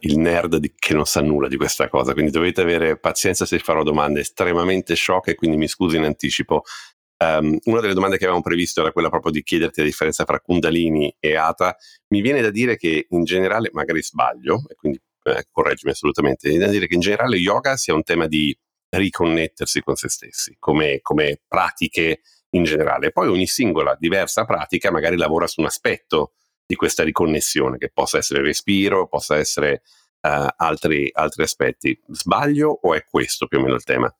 il, 0.00 0.18
nerd 0.18 0.72
che 0.78 0.94
non 0.94 1.04
sa 1.04 1.20
nulla 1.20 1.48
di 1.48 1.56
questa 1.56 1.88
cosa, 1.88 2.12
quindi 2.12 2.30
dovete 2.30 2.60
avere 2.60 2.96
pazienza 2.96 3.44
se 3.44 3.58
farò 3.58 3.82
domande 3.82 4.20
estremamente 4.20 4.94
sciocche, 4.94 5.34
quindi 5.34 5.56
mi 5.56 5.66
scuso 5.66 5.96
in 5.96 6.04
anticipo. 6.04 6.62
Um, 7.18 7.58
una 7.64 7.80
delle 7.80 7.94
domande 7.94 8.18
che 8.18 8.24
avevamo 8.24 8.42
previsto 8.42 8.82
era 8.82 8.92
quella 8.92 9.08
proprio 9.08 9.32
di 9.32 9.42
chiederti 9.42 9.80
la 9.80 9.86
differenza 9.86 10.24
tra 10.24 10.38
Kundalini 10.38 11.12
e 11.18 11.34
Ata. 11.34 11.76
Mi 12.08 12.20
viene 12.20 12.40
da 12.40 12.50
dire 12.50 12.76
che 12.76 13.06
in 13.10 13.24
generale, 13.24 13.70
magari 13.72 14.02
sbaglio, 14.02 14.62
e 14.68 14.76
quindi 14.76 15.00
eh, 15.24 15.44
correggimi 15.50 15.90
assolutamente, 15.90 16.46
mi 16.48 16.54
viene 16.54 16.66
da 16.66 16.72
dire 16.72 16.86
che 16.86 16.94
in 16.94 17.00
generale 17.00 17.36
yoga 17.36 17.76
sia 17.76 17.94
un 17.94 18.04
tema 18.04 18.28
di 18.28 18.56
riconnettersi 18.90 19.82
con 19.82 19.96
se 19.96 20.08
stessi, 20.08 20.54
come, 20.58 21.00
come 21.00 21.40
pratiche 21.48 22.20
in 22.54 22.64
generale. 22.64 23.12
Poi 23.12 23.28
ogni 23.28 23.46
singola 23.46 23.96
diversa 23.98 24.44
pratica 24.44 24.90
magari 24.90 25.16
lavora 25.16 25.46
su 25.46 25.60
un 25.60 25.66
aspetto 25.66 26.32
di 26.66 26.74
questa 26.74 27.02
riconnessione, 27.02 27.78
che 27.78 27.90
possa 27.92 28.18
essere 28.18 28.40
il 28.40 28.46
respiro, 28.46 29.06
possa 29.06 29.36
essere 29.36 29.82
uh, 30.20 30.46
altri, 30.56 31.10
altri 31.12 31.42
aspetti. 31.42 32.00
Sbaglio 32.08 32.78
o 32.82 32.94
è 32.94 33.04
questo 33.04 33.46
più 33.46 33.58
o 33.58 33.62
meno 33.62 33.74
il 33.74 33.84
tema? 33.84 34.14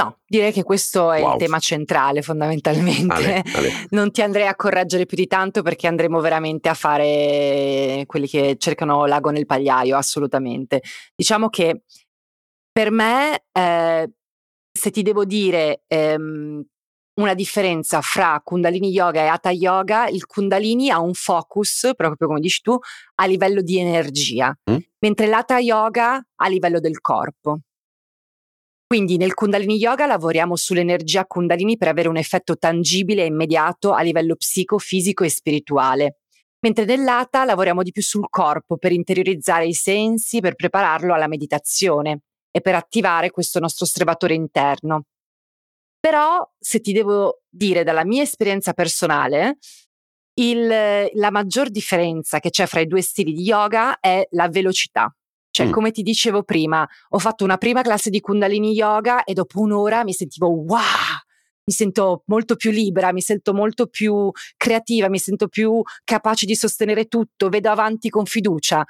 No, 0.00 0.20
direi 0.26 0.52
che 0.52 0.62
questo 0.62 1.10
è 1.10 1.20
wow. 1.20 1.32
il 1.32 1.38
tema 1.38 1.58
centrale 1.58 2.22
fondamentalmente. 2.22 3.14
Ale, 3.14 3.42
ale. 3.52 3.70
Non 3.90 4.12
ti 4.12 4.22
andrei 4.22 4.46
a 4.46 4.54
correggere 4.54 5.06
più 5.06 5.16
di 5.16 5.26
tanto 5.26 5.62
perché 5.62 5.88
andremo 5.88 6.20
veramente 6.20 6.68
a 6.68 6.74
fare 6.74 8.04
quelli 8.06 8.28
che 8.28 8.56
cercano 8.58 9.06
l'ago 9.06 9.30
nel 9.30 9.46
pagliaio, 9.46 9.96
assolutamente. 9.96 10.82
Diciamo 11.16 11.48
che 11.48 11.82
per 12.70 12.92
me, 12.92 13.46
eh, 13.50 14.08
se 14.70 14.90
ti 14.92 15.02
devo 15.02 15.24
dire 15.24 15.82
ehm, 15.88 16.64
una 17.18 17.34
differenza 17.34 18.00
fra 18.00 18.40
Kundalini 18.42 18.90
Yoga 18.90 19.22
e 19.22 19.26
Hatha 19.26 19.50
Yoga, 19.50 20.08
il 20.08 20.26
Kundalini 20.26 20.90
ha 20.90 21.00
un 21.00 21.14
focus, 21.14 21.90
proprio 21.96 22.28
come 22.28 22.40
dici 22.40 22.62
tu, 22.62 22.78
a 23.16 23.26
livello 23.26 23.60
di 23.60 23.78
energia, 23.78 24.56
mm. 24.70 24.76
mentre 25.00 25.26
l'Hatha 25.26 25.58
Yoga 25.58 26.24
a 26.36 26.48
livello 26.48 26.80
del 26.80 27.00
corpo. 27.00 27.60
Quindi 28.86 29.16
nel 29.18 29.34
Kundalini 29.34 29.76
Yoga 29.76 30.06
lavoriamo 30.06 30.56
sull'energia 30.56 31.26
Kundalini 31.26 31.76
per 31.76 31.88
avere 31.88 32.08
un 32.08 32.16
effetto 32.16 32.56
tangibile 32.56 33.22
e 33.22 33.26
immediato 33.26 33.92
a 33.92 34.00
livello 34.00 34.34
psicofisico 34.36 35.24
e 35.24 35.28
spirituale, 35.28 36.20
mentre 36.60 36.84
nell'Hatha 36.84 37.44
lavoriamo 37.44 37.82
di 37.82 37.90
più 37.90 38.02
sul 38.02 38.28
corpo 38.30 38.78
per 38.78 38.92
interiorizzare 38.92 39.66
i 39.66 39.74
sensi, 39.74 40.40
per 40.40 40.54
prepararlo 40.54 41.12
alla 41.12 41.26
meditazione 41.26 42.20
e 42.50 42.60
per 42.60 42.76
attivare 42.76 43.30
questo 43.30 43.58
nostro 43.58 43.84
osservatore 43.84 44.34
interno. 44.34 45.04
Però, 46.00 46.48
se 46.58 46.80
ti 46.80 46.92
devo 46.92 47.42
dire 47.48 47.82
dalla 47.84 48.04
mia 48.04 48.22
esperienza 48.22 48.72
personale, 48.72 49.58
il, 50.34 51.10
la 51.12 51.30
maggior 51.30 51.70
differenza 51.70 52.38
che 52.38 52.50
c'è 52.50 52.66
fra 52.66 52.80
i 52.80 52.86
due 52.86 53.02
stili 53.02 53.32
di 53.32 53.42
yoga 53.42 53.98
è 53.98 54.26
la 54.30 54.48
velocità. 54.48 55.12
Cioè, 55.50 55.66
mm. 55.66 55.70
come 55.70 55.90
ti 55.90 56.02
dicevo 56.02 56.44
prima, 56.44 56.86
ho 57.08 57.18
fatto 57.18 57.42
una 57.42 57.56
prima 57.56 57.82
classe 57.82 58.10
di 58.10 58.20
Kundalini 58.20 58.72
Yoga 58.72 59.24
e 59.24 59.32
dopo 59.32 59.60
un'ora 59.60 60.04
mi 60.04 60.12
sentivo 60.12 60.48
wow, 60.48 60.78
mi 61.64 61.72
sento 61.72 62.22
molto 62.26 62.54
più 62.54 62.70
libera, 62.70 63.12
mi 63.12 63.20
sento 63.20 63.52
molto 63.52 63.86
più 63.86 64.30
creativa, 64.56 65.08
mi 65.08 65.18
sento 65.18 65.48
più 65.48 65.82
capace 66.04 66.46
di 66.46 66.54
sostenere 66.54 67.06
tutto, 67.06 67.48
vedo 67.48 67.70
avanti 67.70 68.08
con 68.08 68.24
fiducia. 68.24 68.84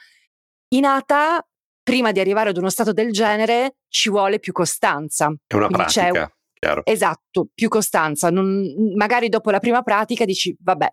In 0.75 0.85
Ata, 0.85 1.42
prima 1.83 2.12
di 2.12 2.21
arrivare 2.21 2.51
ad 2.51 2.59
uno 2.59 2.68
stato 2.68 2.92
del 2.92 3.12
genere, 3.12 3.77
ci 3.88 4.11
vuole 4.11 4.38
più 4.38 4.53
costanza. 4.53 5.35
È 5.47 5.55
una 5.55 5.68
Quindi 5.68 5.85
pratica. 5.85 6.31
Chiaro. 6.59 6.85
Esatto, 6.85 7.49
più 7.55 7.68
costanza. 7.68 8.31
Non, 8.31 8.94
magari 8.97 9.29
dopo 9.29 9.51
la 9.51 9.61
prima 9.61 9.83
pratica 9.83 10.25
dici, 10.25 10.57
vabbè, 10.59 10.92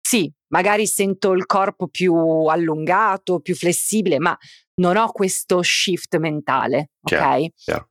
sì, 0.00 0.32
magari 0.52 0.86
sento 0.86 1.32
il 1.32 1.46
corpo 1.46 1.88
più 1.88 2.14
allungato, 2.14 3.40
più 3.40 3.54
flessibile, 3.54 4.18
ma 4.18 4.36
non 4.80 4.96
ho 4.96 5.10
questo 5.10 5.62
shift 5.62 6.16
mentale, 6.18 6.90
chiaro, 7.02 7.44
ok? 7.44 7.52
Chiaro. 7.54 7.90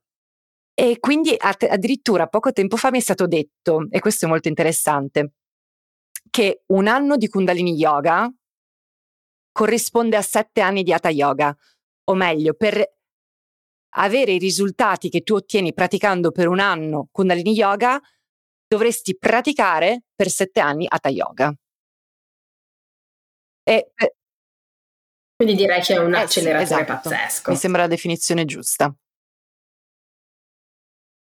E 0.73 0.99
quindi 0.99 1.35
addirittura 1.37 2.27
poco 2.27 2.51
tempo 2.51 2.77
fa 2.77 2.91
mi 2.91 2.97
è 2.97 3.01
stato 3.01 3.27
detto, 3.27 3.87
e 3.89 3.99
questo 3.99 4.25
è 4.25 4.29
molto 4.29 4.47
interessante, 4.47 5.33
che 6.29 6.63
un 6.67 6.87
anno 6.87 7.17
di 7.17 7.27
Kundalini 7.27 7.73
Yoga 7.73 8.29
corrisponde 9.51 10.17
a 10.17 10.21
sette 10.21 10.61
anni 10.61 10.83
di 10.83 10.91
Hatha 10.91 11.09
Yoga, 11.09 11.55
o 12.07 12.13
meglio, 12.13 12.53
per 12.53 12.94
avere 13.95 14.33
i 14.33 14.37
risultati 14.37 15.09
che 15.09 15.21
tu 15.21 15.35
ottieni 15.35 15.73
praticando 15.73 16.31
per 16.31 16.47
un 16.47 16.59
anno 16.59 17.07
Kundalini 17.11 17.53
Yoga, 17.53 17.99
dovresti 18.67 19.17
praticare 19.17 20.03
per 20.15 20.29
sette 20.29 20.59
anni 20.59 20.85
Hatha 20.87 21.09
Yoga. 21.09 21.53
E, 23.63 23.91
Quindi 25.35 25.55
direi 25.55 25.81
che 25.81 25.95
è 25.95 25.97
un 25.97 26.13
acceleratore 26.13 26.63
eh 26.63 26.67
sì, 26.67 26.73
esatto. 26.73 27.09
pazzesco. 27.09 27.51
Mi 27.51 27.57
sembra 27.57 27.81
la 27.81 27.87
definizione 27.87 28.45
giusta. 28.45 28.93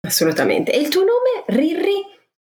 Assolutamente. 0.01 0.73
E 0.73 0.79
il 0.79 0.89
tuo 0.89 1.05
nome, 1.05 1.45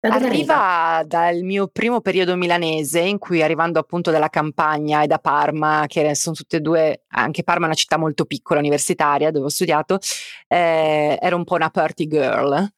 Rirri? 0.00 0.26
Arriva 0.26 1.02
dal 1.04 1.42
mio 1.42 1.66
primo 1.66 2.00
periodo 2.00 2.36
milanese, 2.36 3.00
in 3.00 3.18
cui 3.18 3.42
arrivando 3.42 3.80
appunto 3.80 4.12
dalla 4.12 4.28
campagna 4.28 5.02
e 5.02 5.08
da 5.08 5.18
Parma, 5.18 5.84
che 5.88 6.14
sono 6.14 6.36
tutte 6.36 6.58
e 6.58 6.60
due, 6.60 7.02
anche 7.08 7.42
Parma 7.42 7.64
è 7.64 7.66
una 7.66 7.74
città 7.74 7.96
molto 7.96 8.24
piccola, 8.24 8.60
universitaria, 8.60 9.32
dove 9.32 9.46
ho 9.46 9.48
studiato, 9.48 9.98
eh, 10.46 11.18
ero 11.20 11.36
un 11.36 11.42
po' 11.44 11.54
una 11.56 11.70
party 11.70 12.06
girl. 12.06 12.68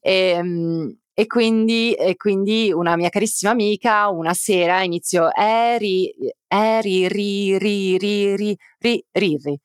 e, 0.00 0.30
ehm, 0.30 0.96
e, 1.12 1.26
quindi, 1.26 1.92
e, 1.92 2.16
quindi, 2.16 2.72
una 2.72 2.96
mia 2.96 3.10
carissima 3.10 3.52
amica, 3.52 4.08
una 4.08 4.32
sera 4.32 4.82
iniziò, 4.82 5.28
eri, 5.34 6.14
eri, 6.48 7.08
ri, 7.08 7.58
ri, 7.58 7.98
ri, 7.98 8.36
ri, 8.36 8.56
ri, 8.78 9.04
ri, 9.12 9.36
ri, 9.42 9.58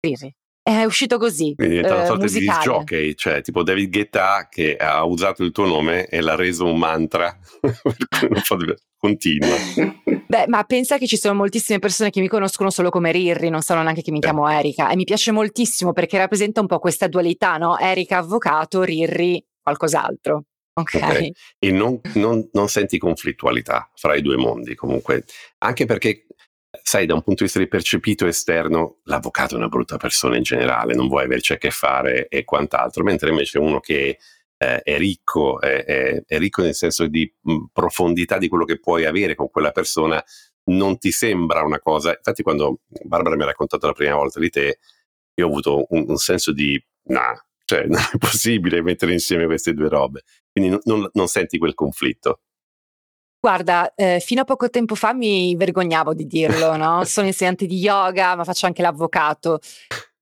ri, 0.00 0.36
è 0.72 0.82
uscito 0.82 1.16
così. 1.16 1.54
Quindi 1.54 1.76
diventa 1.76 1.94
una 1.94 2.06
sorta 2.06 2.22
musicale. 2.24 2.58
di 2.58 2.64
jockey, 2.64 3.14
cioè 3.14 3.40
tipo 3.40 3.62
David 3.62 3.88
Guetta 3.88 4.48
che 4.50 4.76
ha 4.76 5.04
usato 5.04 5.44
il 5.44 5.52
tuo 5.52 5.64
nome 5.64 6.06
e 6.08 6.20
l'ha 6.20 6.34
reso 6.34 6.64
un 6.64 6.76
mantra, 6.76 7.38
continua. 8.98 9.54
Beh, 10.26 10.48
ma 10.48 10.64
pensa 10.64 10.98
che 10.98 11.06
ci 11.06 11.16
sono 11.16 11.34
moltissime 11.34 11.78
persone 11.78 12.10
che 12.10 12.20
mi 12.20 12.26
conoscono 12.26 12.70
solo 12.70 12.90
come 12.90 13.12
Rirri, 13.12 13.48
non 13.48 13.62
sanno 13.62 13.82
neanche 13.82 14.02
che 14.02 14.10
mi 14.10 14.18
Beh. 14.18 14.26
chiamo 14.26 14.48
Erika 14.48 14.90
e 14.90 14.96
mi 14.96 15.04
piace 15.04 15.30
moltissimo 15.30 15.92
perché 15.92 16.18
rappresenta 16.18 16.60
un 16.60 16.66
po' 16.66 16.80
questa 16.80 17.06
dualità, 17.06 17.58
no? 17.58 17.78
Erika 17.78 18.18
avvocato, 18.18 18.82
Rirri 18.82 19.40
qualcos'altro. 19.62 20.46
Okay. 20.78 21.28
ok. 21.28 21.36
E 21.60 21.70
non, 21.70 22.00
non, 22.14 22.48
non 22.52 22.68
senti 22.68 22.98
conflittualità 22.98 23.88
fra 23.94 24.16
i 24.16 24.20
due 24.20 24.36
mondi 24.36 24.74
comunque, 24.74 25.24
anche 25.58 25.86
perché 25.86 26.25
sai, 26.88 27.04
da 27.04 27.14
un 27.14 27.22
punto 27.22 27.38
di 27.40 27.46
vista 27.46 27.58
di 27.58 27.66
percepito 27.66 28.26
esterno, 28.26 28.98
l'avvocato 29.06 29.54
è 29.54 29.58
una 29.58 29.66
brutta 29.66 29.96
persona 29.96 30.36
in 30.36 30.44
generale, 30.44 30.94
non 30.94 31.08
vuoi 31.08 31.24
averci 31.24 31.52
a 31.52 31.56
che 31.56 31.72
fare 31.72 32.28
e 32.28 32.44
quant'altro, 32.44 33.02
mentre 33.02 33.30
invece 33.30 33.58
uno 33.58 33.80
che 33.80 34.18
eh, 34.56 34.82
è 34.82 34.96
ricco, 34.96 35.60
è, 35.60 35.84
è, 35.84 36.22
è, 36.24 36.38
ricco 36.38 36.62
nel 36.62 36.76
senso 36.76 37.08
di 37.08 37.28
profondità 37.72 38.38
di 38.38 38.46
quello 38.46 38.64
che 38.64 38.78
puoi 38.78 39.04
avere 39.04 39.34
con 39.34 39.50
quella 39.50 39.72
persona, 39.72 40.22
non 40.66 40.96
ti 40.98 41.10
sembra 41.10 41.64
una 41.64 41.80
cosa. 41.80 42.10
Infatti, 42.10 42.44
quando 42.44 42.82
Barbara 43.02 43.34
mi 43.34 43.42
ha 43.42 43.46
raccontato 43.46 43.84
la 43.88 43.92
prima 43.92 44.14
volta 44.14 44.38
di 44.38 44.48
te, 44.48 44.78
io 45.34 45.44
ho 45.44 45.48
avuto 45.48 45.86
un, 45.88 46.04
un 46.06 46.16
senso 46.18 46.52
di 46.52 46.80
nah, 47.08 47.34
cioè 47.64 47.86
non 47.90 47.98
è 47.98 48.16
possibile 48.16 48.80
mettere 48.80 49.12
insieme 49.12 49.46
queste 49.46 49.74
due 49.74 49.88
robe. 49.88 50.22
Quindi 50.52 50.78
non, 50.84 51.08
non 51.12 51.26
senti 51.26 51.58
quel 51.58 51.74
conflitto. 51.74 52.42
Guarda, 53.46 53.94
eh, 53.94 54.18
fino 54.18 54.40
a 54.40 54.44
poco 54.44 54.68
tempo 54.70 54.96
fa 54.96 55.14
mi 55.14 55.54
vergognavo 55.54 56.14
di 56.14 56.26
dirlo, 56.26 56.74
no? 56.74 57.04
Sono 57.06 57.28
insegnante 57.28 57.66
di 57.66 57.76
yoga, 57.76 58.34
ma 58.34 58.42
faccio 58.42 58.66
anche 58.66 58.82
l'avvocato. 58.82 59.60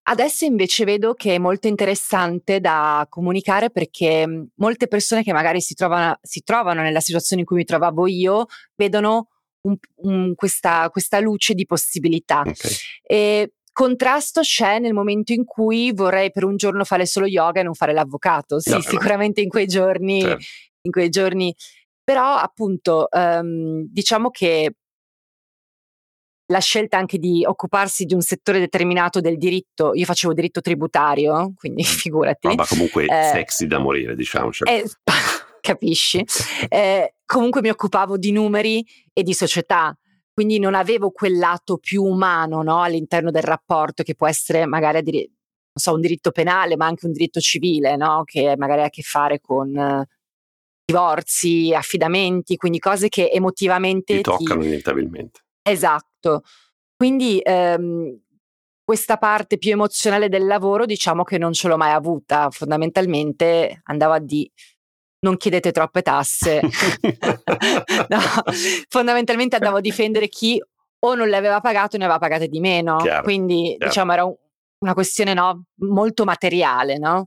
Adesso 0.02 0.44
invece 0.44 0.84
vedo 0.84 1.14
che 1.14 1.36
è 1.36 1.38
molto 1.38 1.66
interessante 1.66 2.60
da 2.60 3.06
comunicare 3.08 3.70
perché 3.70 4.26
mm, 4.26 4.42
molte 4.56 4.88
persone 4.88 5.22
che 5.22 5.32
magari 5.32 5.62
si 5.62 5.72
trovano, 5.72 6.18
si 6.20 6.42
trovano 6.42 6.82
nella 6.82 7.00
situazione 7.00 7.40
in 7.40 7.48
cui 7.48 7.56
mi 7.56 7.64
trovavo 7.64 8.06
io 8.06 8.44
vedono 8.76 9.28
un, 9.62 9.74
un, 10.02 10.34
questa, 10.34 10.90
questa, 10.90 11.18
luce 11.18 11.54
di 11.54 11.64
possibilità. 11.64 12.40
Okay. 12.40 12.72
E 13.06 13.52
contrasto 13.72 14.42
c'è 14.42 14.78
nel 14.80 14.92
momento 14.92 15.32
in 15.32 15.46
cui 15.46 15.92
vorrei 15.92 16.30
per 16.30 16.44
un 16.44 16.56
giorno 16.56 16.84
fare 16.84 17.06
solo 17.06 17.24
yoga 17.24 17.60
e 17.60 17.62
non 17.62 17.72
fare 17.72 17.94
l'avvocato. 17.94 18.60
Sì, 18.60 18.72
no, 18.72 18.82
sicuramente 18.82 19.40
no. 19.40 19.44
in 19.44 19.48
quei 19.48 19.66
giorni, 19.66 20.20
certo. 20.20 20.44
in 20.82 20.92
quei 20.92 21.08
giorni 21.08 21.56
però 22.04 22.36
appunto 22.36 23.10
ehm, 23.10 23.86
diciamo 23.90 24.30
che 24.30 24.74
la 26.46 26.58
scelta 26.58 26.98
anche 26.98 27.18
di 27.18 27.44
occuparsi 27.44 28.04
di 28.04 28.12
un 28.12 28.20
settore 28.20 28.58
determinato 28.58 29.20
del 29.20 29.38
diritto, 29.38 29.94
io 29.94 30.04
facevo 30.04 30.34
diritto 30.34 30.60
tributario, 30.60 31.54
quindi 31.56 31.82
figurati. 31.84 32.48
No, 32.48 32.54
ma 32.54 32.66
comunque 32.66 33.06
eh, 33.06 33.30
sexy 33.32 33.66
da 33.66 33.78
morire, 33.78 34.14
diciamo. 34.14 34.50
Eh, 34.66 34.84
capisci? 35.60 36.24
Eh, 36.68 37.14
comunque 37.24 37.62
mi 37.62 37.70
occupavo 37.70 38.18
di 38.18 38.30
numeri 38.30 38.84
e 39.12 39.22
di 39.22 39.32
società, 39.32 39.96
quindi 40.32 40.58
non 40.58 40.74
avevo 40.74 41.10
quel 41.10 41.38
lato 41.38 41.78
più 41.78 42.02
umano 42.02 42.62
no, 42.62 42.82
all'interno 42.82 43.30
del 43.30 43.42
rapporto 43.42 44.02
che 44.02 44.14
può 44.14 44.28
essere 44.28 44.66
magari 44.66 45.02
non 45.02 45.82
so, 45.82 45.94
un 45.94 46.00
diritto 46.00 46.30
penale, 46.30 46.76
ma 46.76 46.86
anche 46.86 47.06
un 47.06 47.12
diritto 47.12 47.40
civile, 47.40 47.96
no, 47.96 48.22
che 48.24 48.54
magari 48.56 48.82
ha 48.82 48.84
a 48.84 48.90
che 48.90 49.02
fare 49.02 49.40
con 49.40 49.72
divorzi, 50.84 51.72
affidamenti, 51.74 52.56
quindi 52.56 52.78
cose 52.78 53.08
che 53.08 53.30
emotivamente 53.30 54.16
ti 54.16 54.22
toccano 54.22 54.60
ti... 54.60 54.66
inevitabilmente. 54.66 55.40
Esatto. 55.62 56.42
Quindi 56.96 57.40
ehm, 57.42 58.20
questa 58.84 59.16
parte 59.16 59.56
più 59.56 59.72
emozionale 59.72 60.28
del 60.28 60.46
lavoro 60.46 60.84
diciamo 60.84 61.24
che 61.24 61.38
non 61.38 61.52
ce 61.52 61.68
l'ho 61.68 61.76
mai 61.76 61.92
avuta, 61.92 62.50
fondamentalmente 62.50 63.80
andava 63.84 64.18
di 64.18 64.50
non 65.20 65.38
chiedete 65.38 65.72
troppe 65.72 66.02
tasse. 66.02 66.60
no, 68.08 68.18
fondamentalmente 68.88 69.56
andavo 69.56 69.78
a 69.78 69.80
difendere 69.80 70.28
chi 70.28 70.62
o 71.06 71.14
non 71.14 71.28
le 71.28 71.36
aveva 71.36 71.60
pagate 71.60 71.96
o 71.96 71.98
ne 71.98 72.04
aveva 72.04 72.18
pagate 72.18 72.46
di 72.48 72.60
meno. 72.60 72.96
Chiaro, 72.98 73.22
Quindi 73.22 73.74
chiaro. 73.76 73.86
diciamo 73.86 74.12
era 74.12 74.24
un, 74.24 74.34
una 74.80 74.92
questione 74.92 75.32
no, 75.32 75.64
molto 75.76 76.24
materiale, 76.24 76.98
no? 76.98 77.26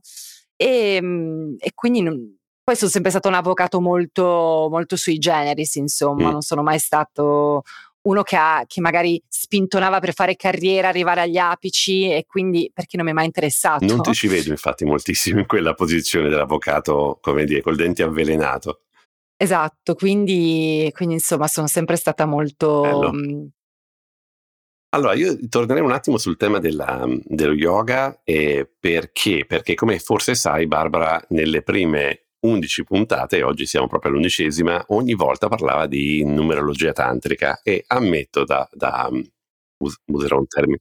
E, 0.56 0.94
ehm, 0.94 1.56
e 1.58 1.72
quindi 1.74 2.02
non, 2.02 2.37
poi 2.68 2.76
sono 2.76 2.90
sempre 2.90 3.08
stato 3.08 3.28
un 3.28 3.34
avvocato 3.34 3.80
molto, 3.80 4.68
molto 4.70 4.94
sui 4.94 5.16
generis, 5.16 5.76
insomma, 5.76 6.28
mm. 6.28 6.32
non 6.32 6.42
sono 6.42 6.62
mai 6.62 6.78
stato 6.78 7.62
uno 8.02 8.22
che, 8.22 8.36
ha, 8.36 8.62
che 8.66 8.82
magari 8.82 9.22
spintonava 9.26 10.00
per 10.00 10.12
fare 10.12 10.36
carriera, 10.36 10.88
arrivare 10.88 11.22
agli 11.22 11.38
apici 11.38 12.10
e 12.10 12.26
quindi 12.26 12.70
perché 12.70 12.98
non 12.98 13.06
mi 13.06 13.12
è 13.12 13.14
mai 13.14 13.24
interessato. 13.24 13.86
Non 13.86 14.02
ti 14.02 14.12
ci 14.12 14.28
vedo 14.28 14.50
infatti 14.52 14.84
moltissimo 14.84 15.38
in 15.38 15.46
quella 15.46 15.72
posizione 15.72 16.28
dell'avvocato, 16.28 17.16
come 17.22 17.46
dire, 17.46 17.62
col 17.62 17.76
dente 17.76 18.02
avvelenato. 18.02 18.82
Esatto, 19.34 19.94
quindi, 19.94 20.90
quindi 20.94 21.14
insomma 21.14 21.48
sono 21.48 21.68
sempre 21.68 21.96
stata 21.96 22.26
molto... 22.26 23.10
Mm, 23.14 23.46
allora, 24.90 25.14
io 25.14 25.38
tornerei 25.48 25.82
un 25.82 25.92
attimo 25.92 26.18
sul 26.18 26.36
tema 26.36 26.58
della, 26.58 27.06
dello 27.24 27.54
yoga 27.54 28.20
eh, 28.24 28.70
perché? 28.78 29.46
Perché 29.46 29.74
come 29.74 29.98
forse 29.98 30.34
sai, 30.34 30.66
Barbara, 30.66 31.18
nelle 31.30 31.62
prime 31.62 32.24
11 32.48 32.84
puntate, 32.84 33.42
oggi 33.42 33.66
siamo 33.66 33.86
proprio 33.86 34.10
all'undicesima, 34.10 34.84
ogni 34.88 35.14
volta 35.14 35.48
parlava 35.48 35.86
di 35.86 36.24
numerologia 36.24 36.92
tantrica 36.92 37.60
e 37.62 37.84
ammetto 37.86 38.44
da, 38.44 38.68
da 38.72 39.10
us- 39.78 40.00
userò 40.06 40.38
un 40.38 40.46
termine. 40.46 40.80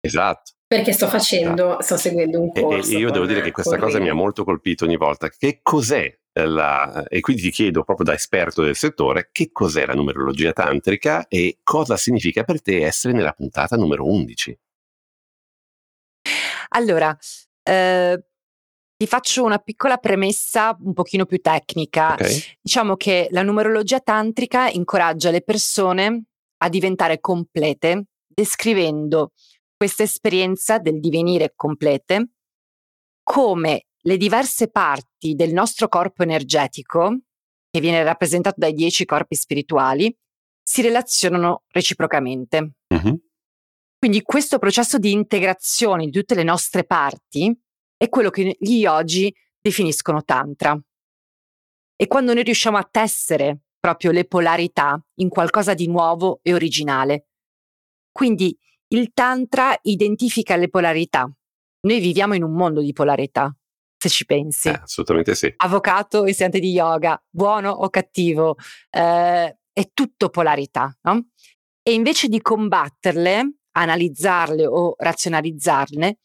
Esatto. 0.00 0.52
Perché 0.66 0.92
sto 0.92 1.08
facendo, 1.08 1.66
esatto. 1.66 1.82
sto 1.82 1.96
seguendo 1.96 2.40
un 2.40 2.52
corso. 2.52 2.90
E, 2.90 2.94
e 2.94 2.98
io 2.98 3.10
devo 3.10 3.26
dire 3.26 3.42
che 3.42 3.52
questa 3.52 3.78
cosa 3.78 3.98
mi 4.00 4.08
ha 4.08 4.14
molto 4.14 4.44
colpito 4.44 4.84
ogni 4.84 4.96
volta. 4.96 5.28
Che 5.28 5.60
cos'è 5.62 6.12
la, 6.32 7.04
e 7.06 7.20
quindi 7.20 7.42
ti 7.42 7.50
chiedo 7.50 7.84
proprio 7.84 8.06
da 8.06 8.14
esperto 8.14 8.62
del 8.62 8.74
settore 8.74 9.28
che 9.30 9.50
cos'è 9.52 9.86
la 9.86 9.94
numerologia 9.94 10.52
tantrica 10.52 11.28
e 11.28 11.60
cosa 11.62 11.96
significa 11.96 12.42
per 12.42 12.60
te 12.60 12.84
essere 12.84 13.14
nella 13.14 13.32
puntata 13.32 13.76
numero 13.76 14.04
11? 14.06 14.58
Allora, 16.70 17.16
eh, 17.62 18.24
ti 19.04 19.10
faccio 19.10 19.44
una 19.44 19.58
piccola 19.58 19.98
premessa 19.98 20.74
un 20.80 20.94
pochino 20.94 21.26
più 21.26 21.38
tecnica. 21.38 22.14
Okay. 22.14 22.40
Diciamo 22.62 22.96
che 22.96 23.28
la 23.32 23.42
numerologia 23.42 24.00
tantrica 24.00 24.68
incoraggia 24.68 25.30
le 25.30 25.42
persone 25.42 26.24
a 26.62 26.68
diventare 26.70 27.20
complete, 27.20 28.06
descrivendo 28.26 29.32
questa 29.76 30.04
esperienza 30.04 30.78
del 30.78 31.00
divenire 31.00 31.52
complete 31.54 32.30
come 33.22 33.88
le 34.00 34.16
diverse 34.16 34.70
parti 34.70 35.34
del 35.34 35.52
nostro 35.52 35.88
corpo 35.88 36.22
energetico, 36.22 37.18
che 37.70 37.80
viene 37.80 38.02
rappresentato 38.02 38.56
dai 38.58 38.72
dieci 38.72 39.04
corpi 39.04 39.34
spirituali, 39.34 40.16
si 40.62 40.80
relazionano 40.80 41.64
reciprocamente. 41.68 42.72
Uh-huh. 42.88 43.20
Quindi 43.98 44.22
questo 44.22 44.58
processo 44.58 44.96
di 44.96 45.12
integrazione 45.12 46.06
di 46.06 46.10
tutte 46.10 46.34
le 46.34 46.42
nostre 46.42 46.84
parti 46.84 47.54
è 47.96 48.08
quello 48.08 48.30
che 48.30 48.56
gli 48.58 48.78
yogi 48.80 49.34
definiscono 49.60 50.22
tantra. 50.22 50.78
E 51.96 52.06
quando 52.06 52.34
noi 52.34 52.42
riusciamo 52.42 52.76
a 52.76 52.88
tessere 52.90 53.60
proprio 53.78 54.12
le 54.12 54.24
polarità 54.24 54.98
in 55.16 55.28
qualcosa 55.28 55.74
di 55.74 55.86
nuovo 55.88 56.40
e 56.42 56.54
originale. 56.54 57.28
Quindi 58.10 58.56
il 58.88 59.12
tantra 59.12 59.76
identifica 59.82 60.56
le 60.56 60.68
polarità. 60.68 61.30
Noi 61.80 62.00
viviamo 62.00 62.34
in 62.34 62.42
un 62.42 62.52
mondo 62.52 62.80
di 62.80 62.92
polarità, 62.92 63.54
se 63.96 64.08
ci 64.08 64.24
pensi. 64.24 64.68
Eh, 64.68 64.80
assolutamente 64.82 65.34
sì. 65.34 65.52
Avvocato, 65.56 66.26
insegnante 66.26 66.60
di 66.60 66.70
yoga, 66.70 67.22
buono 67.28 67.70
o 67.70 67.90
cattivo, 67.90 68.56
eh, 68.90 69.58
è 69.72 69.90
tutto 69.92 70.30
polarità, 70.30 70.96
no? 71.02 71.28
E 71.82 71.92
invece 71.92 72.28
di 72.28 72.40
combatterle, 72.40 73.56
analizzarle 73.72 74.66
o 74.66 74.94
razionalizzarle, 74.96 76.18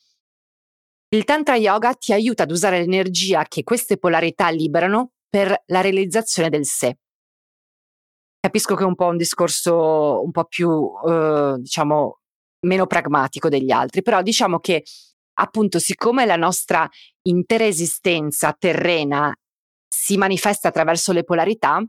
il 1.09 1.23
Tantra 1.23 1.55
Yoga 1.55 1.93
ti 1.93 2.13
aiuta 2.13 2.43
ad 2.43 2.51
usare 2.51 2.79
l'energia 2.79 3.43
che 3.43 3.63
queste 3.63 3.97
polarità 3.97 4.49
liberano 4.49 5.13
per 5.27 5.63
la 5.67 5.81
realizzazione 5.81 6.49
del 6.49 6.65
sé. 6.65 6.97
Capisco 8.39 8.75
che 8.75 8.83
è 8.83 8.85
un 8.85 8.95
po' 8.95 9.07
un 9.07 9.17
discorso 9.17 10.21
un 10.23 10.31
po' 10.31 10.45
più, 10.45 10.91
eh, 11.07 11.55
diciamo, 11.57 12.19
meno 12.61 12.85
pragmatico 12.87 13.49
degli 13.49 13.71
altri, 13.71 14.01
però 14.01 14.21
diciamo 14.21 14.59
che 14.59 14.83
appunto 15.39 15.79
siccome 15.79 16.25
la 16.25 16.35
nostra 16.35 16.87
intera 17.23 17.65
esistenza 17.65 18.53
terrena 18.57 19.33
si 19.87 20.17
manifesta 20.17 20.67
attraverso 20.67 21.11
le 21.11 21.23
polarità, 21.23 21.83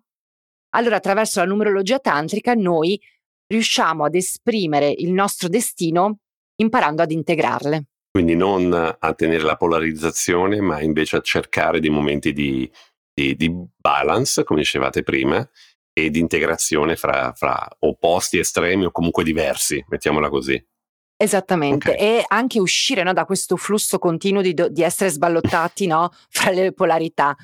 allora 0.71 0.97
attraverso 0.97 1.41
la 1.41 1.47
numerologia 1.47 1.99
tantrica 1.99 2.55
noi 2.55 3.01
riusciamo 3.47 4.05
ad 4.05 4.15
esprimere 4.15 4.91
il 4.91 5.13
nostro 5.13 5.49
destino 5.49 6.19
imparando 6.57 7.03
ad 7.03 7.11
integrarle. 7.11 7.85
Quindi 8.11 8.35
non 8.35 8.73
a 8.73 9.15
tenere 9.15 9.45
la 9.45 9.57
polarizzazione, 9.57 10.61
ma 10.61 10.81
invece 10.81 11.17
a 11.17 11.21
cercare 11.21 11.79
dei 11.79 11.91
momenti 11.91 12.33
di, 12.33 12.69
di, 13.13 13.37
di 13.37 13.55
balance, 13.77 14.43
come 14.43 14.61
dicevate 14.61 15.05
prima, 15.05 15.49
e 15.93 16.11
di 16.11 16.19
integrazione 16.19 16.97
fra, 16.97 17.33
fra, 17.35 17.69
opposti 17.81 18.39
estremi 18.39 18.85
o 18.85 18.91
comunque 18.91 19.23
diversi, 19.23 19.85
mettiamola 19.89 20.29
così. 20.29 20.63
Esattamente, 21.17 21.91
okay. 21.91 22.01
e 22.01 22.25
anche 22.27 22.59
uscire 22.59 23.03
no, 23.03 23.13
da 23.13 23.27
questo 23.27 23.57
flusso 23.57 23.99
continuo 23.99 24.41
di, 24.41 24.55
di 24.55 24.83
essere 24.83 25.11
sballottati 25.11 25.87
no, 25.87 26.11
fra 26.31 26.51
le 26.51 26.73
polarità. 26.73 27.37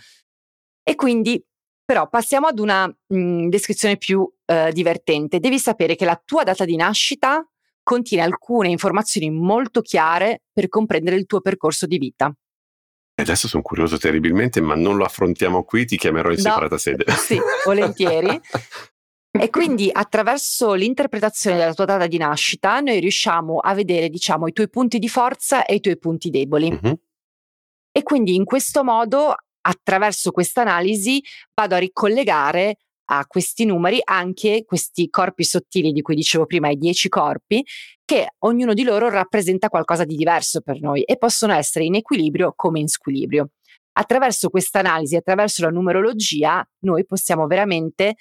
E 0.83 0.95
quindi, 0.95 1.45
però, 1.85 2.09
passiamo 2.09 2.47
ad 2.47 2.59
una 2.59 2.87
mh, 2.87 3.49
descrizione 3.49 3.99
più 3.99 4.29
eh, 4.47 4.73
divertente. 4.73 5.41
Devi 5.41 5.59
sapere 5.59 5.95
che 5.95 6.05
la 6.05 6.21
tua 6.25 6.43
data 6.43 6.65
di 6.65 6.77
nascita 6.77 7.47
contiene 7.87 8.25
alcune 8.25 8.69
informazioni 8.69 9.31
molto 9.31 9.81
chiare 9.81 10.43
per 10.53 10.69
comprendere 10.69 11.15
il 11.15 11.25
tuo 11.25 11.41
percorso 11.41 11.87
di 11.87 11.99
vita. 11.99 12.35
Adesso 13.15 13.47
sono 13.47 13.63
curioso 13.63 13.97
terribilmente, 13.97 14.61
ma 14.61 14.75
non 14.75 14.97
lo 14.97 15.05
affrontiamo 15.05 15.63
qui, 15.63 15.85
ti 15.85 15.97
chiamerò 15.97 16.31
in 16.31 16.35
no, 16.35 16.43
separata 16.43 16.79
sede. 16.79 17.05
Sì, 17.15 17.39
volentieri. 17.65 18.41
e 19.31 19.51
quindi 19.51 19.89
attraverso 19.93 20.75
l'interpretazione 20.75 21.59
della 21.59 21.75
tua 21.75 21.85
data 21.85 22.09
di 22.09 22.19
nascita 22.19 22.81
noi 22.81 22.99
riusciamo 22.99 23.59
a 23.59 23.73
vedere, 23.73 24.09
diciamo, 24.09 24.49
i 24.49 24.53
tuoi 24.53 24.69
punti 24.69 24.99
di 24.99 25.09
forza 25.09 25.65
e 25.65 25.77
i 25.77 25.81
tuoi 25.81 25.97
punti 25.97 26.29
deboli. 26.29 26.77
Uh-huh. 26.83 26.99
E 27.93 28.03
quindi 28.03 28.35
in 28.35 28.45
questo 28.45 28.83
modo, 28.83 29.33
attraverso 29.61 30.33
questa 30.33 30.63
analisi, 30.63 31.23
vado 31.55 31.77
a 31.77 31.79
ricollegare 31.79 32.79
a 33.07 33.27
questi 33.27 33.65
numeri 33.65 34.01
anche 34.03 34.65
questi 34.65 35.09
corpi 35.11 35.45
sottili 35.45 35.93
di 35.93 36.03
cui 36.03 36.15
dicevo 36.15 36.47
prima, 36.47 36.69
i 36.71 36.77
dieci 36.77 37.09
corpi, 37.09 37.65
che 38.05 38.35
ognuno 38.41 38.75
di 38.75 38.83
loro 38.83 39.09
rappresenta 39.09 39.69
qualcosa 39.69 40.05
di 40.05 40.17
diverso 40.17 40.61
per 40.61 40.81
noi 40.81 41.03
e 41.03 41.17
possono 41.17 41.53
essere 41.53 41.85
in 41.85 41.97
equilibrio 41.97 42.53
come 42.55 42.81
in 42.81 42.89
squilibrio. 42.89 43.51
Attraverso 43.99 44.51
questa 44.51 44.81
analisi, 44.81 45.17
attraverso 45.17 45.63
la 45.63 45.71
numerologia, 45.71 46.67
noi 46.81 47.07
possiamo 47.07 47.47
veramente 47.47 48.17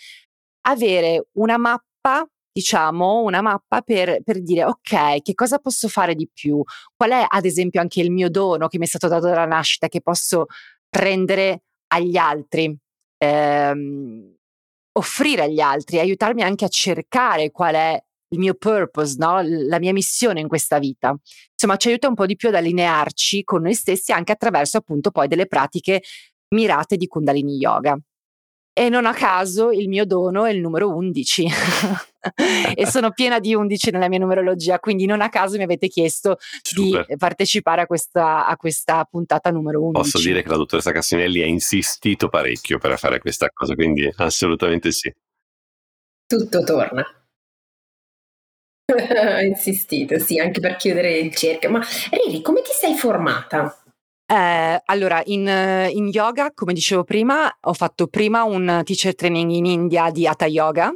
avere 0.67 1.28
una 1.34 1.58
mappa 1.58 2.28
diciamo, 2.56 3.21
una 3.24 3.41
mappa 3.41 3.82
per, 3.82 4.24
per, 4.24 4.41
dire 4.41 4.63
ok, 4.63 5.21
che 5.21 5.34
cosa 5.34 5.60
posso 5.60 5.89
fare 5.89 6.15
di 6.15 6.30
più? 6.32 6.63
Qual 6.95 7.12
è 7.12 7.26
ad 7.28 7.43
esempio 7.43 7.82
anche 7.82 8.00
il 8.00 8.12
mio 8.12 8.30
dono 8.30 8.69
che 8.69 8.78
mi 8.78 8.86
è 8.86 8.88
stato 8.88 9.10
dato 9.10 9.28
dalla 9.28 9.45
nascita 9.45 9.89
che 9.89 10.00
posso 10.00 10.45
rendere 10.89 11.63
agli 11.88 12.15
altri? 12.15 12.74
Ehm, 13.17 14.35
offrire 14.98 15.44
agli 15.44 15.60
altri, 15.60 16.00
aiutarmi 16.00 16.42
anche 16.42 16.66
a 16.66 16.70
cercare 16.70 17.52
qual 17.52 17.76
è 17.76 18.04
il 18.30 18.40
mio 18.40 18.56
purpose, 18.56 19.16
no? 19.18 19.42
la 19.42 19.80
mia 19.80 19.94
missione 19.94 20.40
in 20.40 20.48
questa 20.48 20.80
vita. 20.80 21.16
Insomma, 21.52 21.78
ci 21.78 21.90
aiuta 21.90 22.08
un 22.08 22.16
po' 22.16 22.26
di 22.26 22.36
più 22.36 22.50
ad 22.50 22.56
allinearci 22.56 23.44
con 23.44 23.62
noi 23.62 23.74
stessi 23.74 24.12
anche 24.12 24.32
attraverso 24.32 24.78
appunto 24.78 25.12
poi 25.12 25.28
delle 25.28 25.48
pratiche 25.48 26.02
mirate 26.50 26.98
di 26.98 27.08
Kundalini 27.08 27.58
Yoga. 27.58 27.98
E 28.78 28.90
non 28.90 29.06
a 29.06 29.14
caso 29.14 29.72
il 29.72 29.88
mio 29.88 30.06
dono 30.06 30.44
è 30.44 30.52
il 30.52 30.60
numero 30.60 30.94
11 30.94 31.48
e 32.76 32.86
sono 32.86 33.12
piena 33.12 33.40
di 33.40 33.56
11 33.56 33.92
nella 33.92 34.10
mia 34.10 34.20
numerologia, 34.20 34.80
quindi 34.80 35.06
non 35.06 35.22
a 35.22 35.30
caso 35.30 35.56
mi 35.56 35.64
avete 35.64 35.88
chiesto 35.88 36.36
Super. 36.62 37.06
di 37.06 37.16
partecipare 37.16 37.84
a 37.84 37.86
questa, 37.86 38.46
a 38.46 38.58
questa, 38.58 39.08
puntata 39.10 39.50
numero 39.50 39.82
11. 39.82 40.02
Posso 40.02 40.20
dire 40.20 40.44
che 40.44 40.50
la 40.50 40.58
dottoressa 40.58 40.92
Cassinelli 40.92 41.42
ha 41.42 41.46
insistito 41.46 42.28
parecchio 42.28 42.78
per 42.78 43.00
fare 43.00 43.20
questa 43.20 43.50
cosa, 43.54 43.76
quindi 43.76 44.12
assolutamente 44.18 44.92
sì. 44.92 45.10
Tutto 46.28 46.64
torna. 46.66 47.06
ha 48.92 49.42
insistito, 49.42 50.20
sì, 50.20 50.38
anche 50.38 50.60
per 50.60 50.76
chiudere 50.76 51.18
il 51.18 51.34
cerchio. 51.34 51.70
Ma 51.70 51.82
Riri, 52.12 52.42
come 52.42 52.62
ti 52.62 52.72
sei 52.74 52.96
formata? 52.96 53.85
Eh, 54.28 54.82
allora, 54.86 55.22
in, 55.26 55.48
in, 55.92 56.08
yoga, 56.08 56.52
come 56.54 56.74
dicevo 56.74 57.04
prima, 57.04 57.56
ho 57.62 57.74
fatto 57.74 58.08
prima 58.08 58.44
un 58.44 58.82
teacher 58.84 59.14
training 59.14 59.52
in 59.52 59.66
India 59.66 60.10
di 60.10 60.26
Hatha 60.26 60.48
Yoga, 60.48 60.92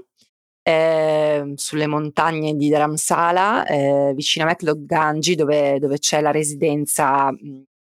eh, 0.64 1.54
sulle 1.56 1.88
montagne 1.88 2.56
di 2.56 2.70
Dharamsala, 2.70 3.66
eh, 3.66 4.14
vicino 4.16 4.46
a 4.46 4.48
Meklog 4.48 4.84
Ganji, 4.86 5.36
dove, 5.36 5.78
dove, 5.80 6.00
c'è 6.00 6.22
la 6.22 6.32
residenza 6.32 7.32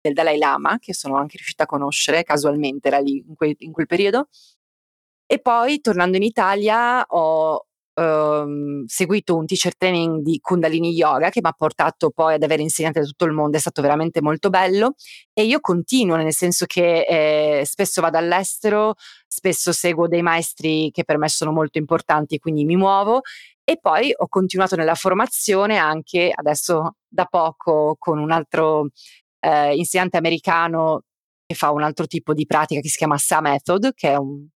del 0.02 0.14
Dalai 0.14 0.38
Lama, 0.38 0.78
che 0.80 0.94
sono 0.94 1.16
anche 1.16 1.38
riuscita 1.38 1.64
a 1.64 1.66
conoscere 1.66 2.24
casualmente, 2.24 2.88
era 2.90 3.00
lì 3.00 3.24
in, 3.26 3.36
que- 3.36 3.56
in 3.60 3.72
quel 3.72 3.88
periodo. 3.88 4.28
E 5.26 5.40
poi, 5.40 5.80
tornando 5.82 6.18
in 6.18 6.24
Italia, 6.24 7.06
ho 7.08 7.67
ehm, 7.98 8.86
seguito 8.86 9.36
un 9.36 9.46
teacher 9.46 9.76
training 9.76 10.22
di 10.22 10.40
Kundalini 10.40 10.92
Yoga 10.92 11.30
che 11.30 11.40
mi 11.42 11.50
ha 11.50 11.54
portato 11.54 12.12
poi 12.12 12.36
ad 12.36 12.44
avere 12.44 12.62
insegnanti 12.62 13.00
da 13.00 13.06
tutto 13.06 13.26
il 13.26 13.32
mondo, 13.32 13.58
è 13.58 13.60
stato 13.60 13.82
veramente 13.82 14.22
molto 14.22 14.50
bello. 14.50 14.94
E 15.34 15.44
io 15.44 15.60
continuo 15.60 16.16
nel 16.16 16.34
senso 16.34 16.66
che 16.66 17.02
eh, 17.02 17.66
spesso 17.66 18.02
vado 18.02 18.18
all'estero, 18.18 18.96
spesso 19.28 19.72
seguo 19.72 20.08
dei 20.08 20.22
maestri 20.22 20.92
che 20.92 21.04
per 21.04 21.18
me 21.18 21.28
sono 21.30 21.52
molto 21.52 21.78
importanti, 21.78 22.40
quindi 22.40 22.66
mi 22.66 22.76
muovo. 22.76 23.22
E 23.64 23.78
poi 23.82 24.14
ho 24.16 24.28
continuato 24.30 24.76
nella 24.76 24.96
formazione 24.96 25.78
anche 25.78 26.32
adesso 26.34 26.96
da 27.08 27.26
poco 27.26 27.96
con 28.00 28.18
un 28.20 28.32
altro 28.32 28.90
eh, 29.40 29.76
insegnante 29.76 30.18
americano 30.18 31.02
che 31.46 31.56
fa 31.56 31.72
un 31.72 31.84
altro 31.84 32.08
tipo 32.08 32.34
di 32.34 32.46
pratica 32.46 32.82
che 32.82 32.90
si 32.90 32.98
chiama 32.98 33.18
SA 33.18 33.42
Method, 33.42 33.94
che 33.94 34.12
è 34.12 34.16
un 34.16 34.48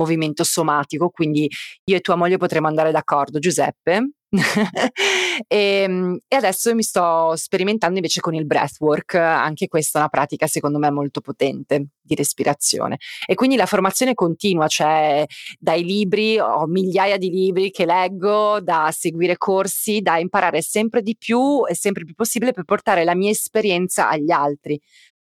movimento 0.00 0.44
somatico, 0.44 1.10
quindi 1.10 1.48
io 1.84 1.96
e 1.96 2.00
tua 2.00 2.16
moglie 2.16 2.38
potremmo 2.38 2.68
andare 2.68 2.90
d'accordo, 2.90 3.38
Giuseppe. 3.38 4.12
e, 4.30 4.32
ehm, 5.48 6.18
e, 6.28 6.36
adesso 6.36 6.72
mi 6.74 6.84
sto 6.84 7.34
sperimentando 7.34 7.96
invece 7.96 8.20
con 8.20 8.34
il 8.34 8.46
breathwork, 8.46 9.14
anche 9.14 9.66
questa 9.66 9.98
è 9.98 10.00
una 10.02 10.10
pratica 10.10 10.46
secondo 10.46 10.78
me 10.78 10.90
molto 10.90 11.20
potente 11.20 11.88
di 12.00 12.14
respirazione. 12.14 12.98
E 13.26 13.34
quindi 13.34 13.56
la 13.56 13.66
formazione 13.66 14.14
continua, 14.14 14.68
cioè 14.68 15.24
dai 15.58 15.84
libri, 15.84 16.38
ho 16.38 16.66
migliaia 16.66 17.18
di 17.18 17.28
libri 17.28 17.70
che 17.70 17.84
leggo, 17.84 18.60
da 18.60 18.90
seguire 18.96 19.36
corsi, 19.36 20.00
da 20.00 20.18
imparare 20.18 20.62
sempre 20.62 21.02
di 21.02 21.16
più 21.18 21.66
e 21.66 21.74
sempre 21.74 22.04
più 22.04 22.14
possibile 22.14 22.52
per 22.52 22.64
portare 22.64 23.04
la 23.04 23.14
mia 23.14 23.30
esperienza 23.30 24.08
agli 24.08 24.30
altri. 24.30 24.80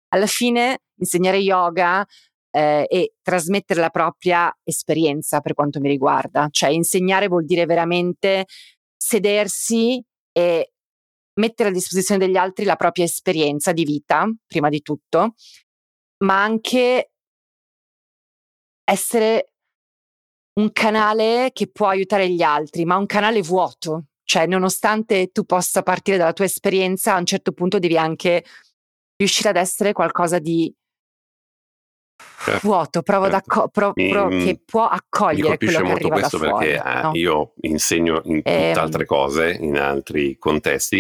Alla 0.09 0.27
fine 0.27 0.79
insegnare 0.97 1.39
yoga 1.39 2.07
eh, 2.55 2.87
e 2.89 3.15
trasmettere 3.21 3.81
la 3.81 3.91
propria 3.91 4.57
esperienza 4.63 5.41
per 5.41 5.55
quanto 5.55 5.81
mi 5.81 5.89
riguarda. 5.89 6.49
Cioè 6.51 6.71
insegnare 6.71 7.27
vuol 7.27 7.45
dire 7.45 7.67
veramente 7.67 8.47
sedersi 8.97 10.01
e 10.33 10.73
mettere 11.41 11.71
a 11.71 11.73
disposizione 11.73 12.25
degli 12.25 12.37
altri 12.37 12.65
la 12.65 12.77
propria 12.77 13.05
esperienza 13.05 13.73
di 13.73 13.85
vita, 13.85 14.29
prima 14.47 14.69
di 14.69 14.83
tutto, 14.83 15.35
ma 16.25 16.43
anche 16.43 17.11
essere 18.85 19.51
un 20.61 20.71
canale 20.71 21.51
che 21.53 21.69
può 21.69 21.89
aiutare 21.89 22.31
gli 22.31 22.43
altri, 22.43 22.85
ma 22.85 22.97
un 22.97 23.07
canale 23.07 23.43
vuoto. 23.43 24.05
Cioè, 24.23 24.47
nonostante 24.47 25.33
tu 25.33 25.45
possa 25.45 25.83
partire 25.83 26.19
dalla 26.19 26.33
tua 26.33 26.45
esperienza, 26.45 27.15
a 27.15 27.19
un 27.19 27.27
certo 27.27 27.51
punto 27.51 27.81
devi 27.81 27.99
anche 27.99 28.45
riuscire 29.17 29.49
ad 29.49 29.57
essere 29.57 29.93
qualcosa 29.93 30.39
di 30.39 30.73
certo, 32.45 32.69
vuoto, 32.69 33.03
provo 33.03 33.31
certo. 33.31 33.37
d'acco- 33.37 33.69
pro- 33.69 33.93
pro- 33.93 34.27
mi, 34.29 34.45
che 34.45 34.61
può 34.65 34.87
accogliere 34.87 35.57
quello 35.57 35.79
che 35.79 35.85
molto 35.85 36.09
questo 36.09 36.39
perché 36.39 36.79
fuori, 36.79 36.97
eh, 36.97 37.03
no? 37.03 37.11
io 37.15 37.53
insegno 37.63 38.21
in 38.25 38.41
ehm... 38.43 38.73
tutt'altre 38.73 39.05
cose, 39.05 39.57
in 39.61 39.79
altri 39.79 40.37
contesti, 40.39 40.99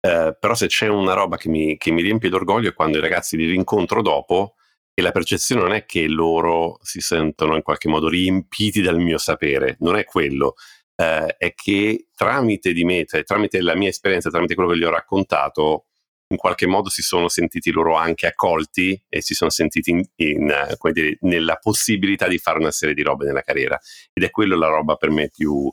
eh, 0.00 0.36
però 0.38 0.54
se 0.54 0.66
c'è 0.66 0.88
una 0.88 1.14
roba 1.14 1.36
che 1.36 1.48
mi, 1.48 1.76
che 1.76 1.90
mi 1.90 2.02
riempie 2.02 2.28
d'orgoglio 2.28 2.68
è 2.68 2.74
quando 2.74 2.98
i 2.98 3.00
ragazzi 3.00 3.36
li 3.36 3.46
rincontro 3.46 4.02
dopo 4.02 4.54
e 4.94 5.02
la 5.02 5.10
percezione 5.10 5.60
non 5.60 5.72
è 5.72 5.84
che 5.84 6.06
loro 6.08 6.78
si 6.82 7.00
sentono 7.00 7.56
in 7.56 7.62
qualche 7.62 7.88
modo 7.88 8.08
riempiti 8.08 8.80
dal 8.80 8.98
mio 8.98 9.18
sapere, 9.18 9.76
non 9.80 9.96
è 9.96 10.04
quello, 10.04 10.54
eh, 10.94 11.36
è 11.36 11.54
che 11.54 12.08
tramite 12.14 12.72
di 12.72 12.84
me, 12.84 13.04
cioè, 13.04 13.24
tramite 13.24 13.60
la 13.60 13.76
mia 13.76 13.88
esperienza, 13.88 14.30
tramite 14.30 14.54
quello 14.54 14.70
che 14.70 14.78
gli 14.78 14.84
ho 14.84 14.90
raccontato, 14.90 15.86
in 16.28 16.36
qualche 16.36 16.66
modo 16.66 16.88
si 16.88 17.02
sono 17.02 17.28
sentiti 17.28 17.70
loro 17.70 17.94
anche 17.94 18.26
accolti 18.26 19.00
e 19.08 19.22
si 19.22 19.34
sono 19.34 19.50
sentiti 19.50 19.90
in, 19.90 20.02
in, 20.16 20.76
dire, 20.92 21.18
nella 21.20 21.56
possibilità 21.56 22.26
di 22.26 22.38
fare 22.38 22.58
una 22.58 22.72
serie 22.72 22.94
di 22.94 23.02
robe 23.02 23.26
nella 23.26 23.42
carriera. 23.42 23.78
Ed 24.12 24.24
è 24.24 24.30
quello 24.30 24.56
la 24.56 24.68
roba 24.68 24.96
per 24.96 25.10
me 25.10 25.30
più, 25.30 25.70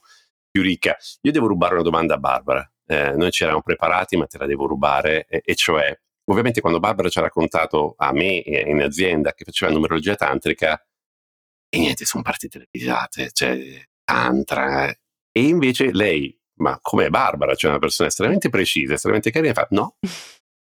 più 0.49 0.61
ricca. 0.61 0.95
Io 1.21 1.31
devo 1.31 1.47
rubare 1.47 1.73
una 1.73 1.83
domanda 1.83 2.15
a 2.15 2.19
Barbara. 2.19 2.71
Eh, 2.85 3.13
noi 3.15 3.31
ci 3.31 3.43
eravamo 3.43 3.63
preparati, 3.63 4.17
ma 4.17 4.27
te 4.27 4.37
la 4.37 4.45
devo 4.45 4.67
rubare, 4.67 5.25
e, 5.27 5.41
e 5.43 5.55
cioè, 5.55 5.97
ovviamente 6.25 6.61
quando 6.61 6.79
Barbara 6.79 7.09
ci 7.09 7.17
ha 7.17 7.21
raccontato 7.21 7.95
a 7.97 8.11
me 8.11 8.43
in 8.45 8.81
azienda 8.81 9.33
che 9.33 9.45
faceva 9.45 9.71
numerologia 9.71 10.15
tantrica, 10.15 10.79
e 11.69 11.79
niente, 11.79 12.05
sono 12.05 12.21
partite 12.21 12.59
le 12.59 12.67
risate, 12.69 13.31
cioè 13.31 13.83
tantra, 14.03 14.89
eh. 14.89 14.99
e 15.31 15.41
invece 15.47 15.91
lei, 15.91 16.37
ma 16.59 16.77
come 16.81 17.09
Barbara, 17.09 17.55
cioè 17.55 17.71
una 17.71 17.79
persona 17.79 18.09
estremamente 18.09 18.49
precisa, 18.49 18.93
estremamente 18.93 19.31
carina, 19.31 19.53
fa 19.53 19.65
no, 19.71 19.95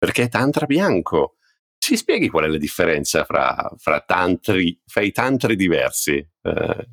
perché 0.03 0.25
è 0.25 0.29
tantra 0.29 0.67
bianco. 0.67 1.37
Ci 1.79 1.97
spieghi 1.97 2.29
qual 2.29 2.47
è 2.47 2.49
la 2.49 2.59
differenza 2.59 3.23
fra, 3.25 3.71
fra, 3.77 4.01
tantri, 4.01 4.77
fra 4.85 5.01
i 5.01 5.13
tantri 5.13 5.55
diversi? 5.55 6.15
Eh. 6.17 6.89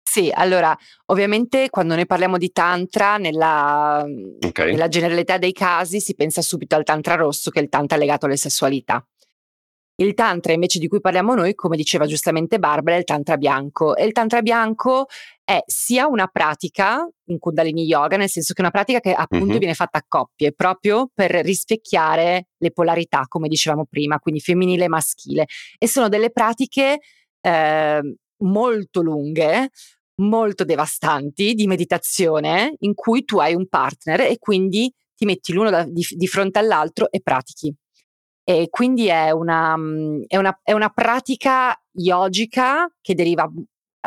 Sì, 0.00 0.30
allora, 0.32 0.78
ovviamente 1.06 1.70
quando 1.70 1.96
noi 1.96 2.06
parliamo 2.06 2.38
di 2.38 2.52
tantra, 2.52 3.16
nella, 3.16 4.06
okay. 4.46 4.70
nella 4.70 4.86
generalità 4.86 5.38
dei 5.38 5.52
casi 5.52 5.98
si 5.98 6.14
pensa 6.14 6.40
subito 6.40 6.76
al 6.76 6.84
tantra 6.84 7.16
rosso, 7.16 7.50
che 7.50 7.58
è 7.58 7.62
il 7.62 7.68
tantra 7.68 7.96
legato 7.96 8.26
alle 8.26 8.36
sessualità. 8.36 9.04
Il 9.98 10.12
tantra 10.12 10.52
invece 10.52 10.78
di 10.78 10.88
cui 10.88 11.00
parliamo 11.00 11.34
noi, 11.34 11.54
come 11.54 11.74
diceva 11.74 12.04
giustamente 12.04 12.58
Barbara, 12.58 12.96
è 12.96 12.98
il 12.98 13.04
tantra 13.04 13.38
bianco 13.38 13.96
e 13.96 14.04
il 14.04 14.12
tantra 14.12 14.42
bianco 14.42 15.06
è 15.42 15.62
sia 15.64 16.06
una 16.06 16.26
pratica 16.26 17.08
in 17.28 17.38
Kundalini 17.38 17.84
Yoga, 17.84 18.18
nel 18.18 18.28
senso 18.28 18.52
che 18.52 18.60
è 18.60 18.62
una 18.62 18.72
pratica 18.72 19.00
che 19.00 19.14
appunto 19.14 19.46
mm-hmm. 19.46 19.58
viene 19.58 19.74
fatta 19.74 19.98
a 19.98 20.04
coppie, 20.06 20.52
proprio 20.52 21.08
per 21.14 21.30
rispecchiare 21.30 22.48
le 22.58 22.72
polarità, 22.72 23.24
come 23.26 23.48
dicevamo 23.48 23.86
prima, 23.88 24.18
quindi 24.18 24.40
femminile 24.40 24.84
e 24.84 24.88
maschile. 24.88 25.46
E 25.78 25.88
sono 25.88 26.10
delle 26.10 26.30
pratiche 26.30 26.98
eh, 27.40 28.16
molto 28.42 29.00
lunghe, 29.00 29.70
molto 30.16 30.64
devastanti 30.64 31.54
di 31.54 31.66
meditazione, 31.66 32.74
in 32.80 32.92
cui 32.92 33.24
tu 33.24 33.38
hai 33.38 33.54
un 33.54 33.66
partner 33.66 34.20
e 34.20 34.36
quindi 34.38 34.92
ti 35.14 35.24
metti 35.24 35.54
l'uno 35.54 35.70
da, 35.70 35.84
di, 35.84 36.04
di 36.06 36.26
fronte 36.26 36.58
all'altro 36.58 37.10
e 37.10 37.20
pratichi. 37.22 37.74
E 38.48 38.68
quindi 38.70 39.08
è 39.08 39.32
una, 39.32 39.76
mm, 39.76 40.22
è 40.28 40.36
una, 40.36 40.56
è 40.62 40.72
una 40.72 40.88
pratica 40.90 41.76
yogica 41.92 42.88
che 43.00 43.14
deriva 43.14 43.50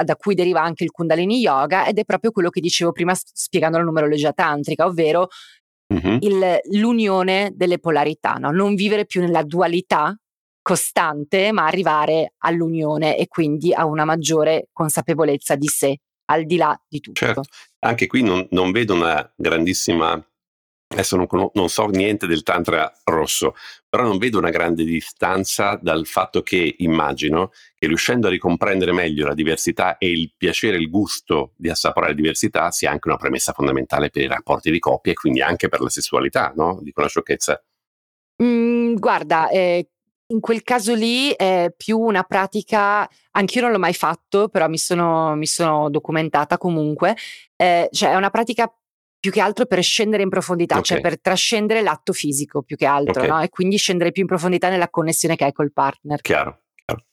da 0.04 0.15
cui 0.15 0.34
deriva 0.34 0.62
anche 0.62 0.86
il 0.86 0.91
Kundalini 0.91 1.39
Yoga 1.39 1.86
ed 1.86 1.97
è 1.97 2.06
proprio 2.06 2.32
quello 2.32 2.49
che 2.49 2.62
dicevo 2.62 2.93
prima 2.93 3.13
spiegando 3.15 3.78
la 3.78 3.84
numerologia 3.84 4.32
tantrica, 4.32 4.86
ovvero 4.86 5.28
uh-huh. 5.88 6.17
il, 6.21 6.60
l'unione 6.71 7.52
delle 7.54 7.80
polarità, 7.80 8.36
no? 8.36 8.52
non 8.52 8.75
vivere 8.75 9.06
più 9.06 9.19
nella 9.19 9.43
dualità 9.43 10.17
costante, 10.62 11.52
ma 11.52 11.65
arrivare 11.65 12.36
all'unione 12.39 13.17
e 13.17 13.28
quindi 13.28 13.73
a 13.73 13.86
una 13.86 14.06
maggiore 14.06 14.69
consapevolezza 14.71 15.56
di 15.56 15.67
sé, 15.67 15.97
al 16.25 16.45
di 16.45 16.58
là 16.58 16.80
di 16.88 16.99
tutto. 16.99 17.19
Certo, 17.19 17.43
anche 17.80 18.08
qui 18.08 18.21
non, 18.21 18.47
non 18.52 18.71
vedo 18.71 18.93
una 18.93 19.30
grandissima 19.36 20.23
Adesso 20.91 21.17
non, 21.17 21.28
non, 21.54 21.69
so 21.69 21.86
niente 21.86 22.25
del 22.25 22.41
Tantra 22.41 22.91
rosso, 23.04 23.54
però 23.88 24.02
non 24.04 24.17
vedo 24.17 24.39
una 24.39 24.49
grande 24.49 24.84
distanza 24.84 25.78
dal 25.80 26.08
fatto 26.08 26.41
che 26.41 26.75
immagino 26.80 27.52
che 27.78 27.86
riuscendo 27.86 28.25
a 28.25 28.32
ricomprendere 28.32 28.91
meglio 28.91 29.28
la 29.28 29.36
diversità 29.36 29.99
e 29.99 30.10
il 30.10 30.34
piacere, 30.36 30.78
il 30.78 30.89
gusto 30.89 31.54
di 31.58 31.69
assaporare 31.69 32.13
la 32.13 32.17
diversità 32.17 32.71
sia 32.71 32.89
anche 32.89 33.08
una 33.08 33.17
premessa 33.17 33.54
fondamentale 33.54 34.10
per 34.10 34.23
i 34.23 34.28
rapporti 34.28 34.71
di 34.71 34.80
coppia 34.80 35.12
e 35.12 35.15
quindi 35.15 35.43
anche 35.43 35.69
per 35.69 35.82
la 35.82 35.89
sessualità, 35.89 36.54
no? 36.56 36.80
Dico 36.82 37.02
una 37.02 37.10
sciocchezza. 37.10 37.63
Mm, 38.41 38.95
guarda, 38.95 39.47
eh, 39.49 39.89
in 40.32 40.39
quel 40.39 40.63
caso 40.63 40.95
lì 40.95 41.32
è 41.36 41.71
più 41.75 41.99
una 41.99 42.23
pratica, 42.23 43.08
anch'io 43.32 43.62
non 43.62 43.71
l'ho 43.71 43.80
mai 43.80 43.93
fatto, 43.93 44.47
però 44.49 44.67
mi 44.67 44.78
sono, 44.78 45.36
mi 45.36 45.45
sono 45.45 45.89
documentata 45.91 46.58
comunque, 46.58 47.15
eh, 47.56 47.89
cioè 47.91 48.12
è 48.12 48.15
una 48.15 48.30
pratica 48.30 48.71
più 49.20 49.32
che 49.32 49.42
altro 49.42 49.65
per 49.65 49.84
scendere 49.84 50.24
in 50.24 50.30
profondità, 50.30 50.76
cioè 50.76 50.98
okay. 50.98 50.98
cioè 50.98 51.10
per 51.10 51.22
trascendere 51.22 51.82
l'atto 51.82 52.13
fisico 52.13 52.62
più 52.62 52.78
che 52.78 52.86
altro, 52.86 53.24
okay. 53.24 53.28
no? 53.28 53.42
E 53.42 53.50
quindi 53.50 53.78
scendere 53.78 54.12
più 54.12 54.22
in 54.22 54.28
profondità 54.28 54.70
nella 54.70 54.90
connessione 54.90 55.36
che 55.36 55.44
hai 55.44 55.52
col 55.52 55.74
partner. 55.74 56.22
Chiaro. 56.22 56.62
chiaro. 56.86 57.04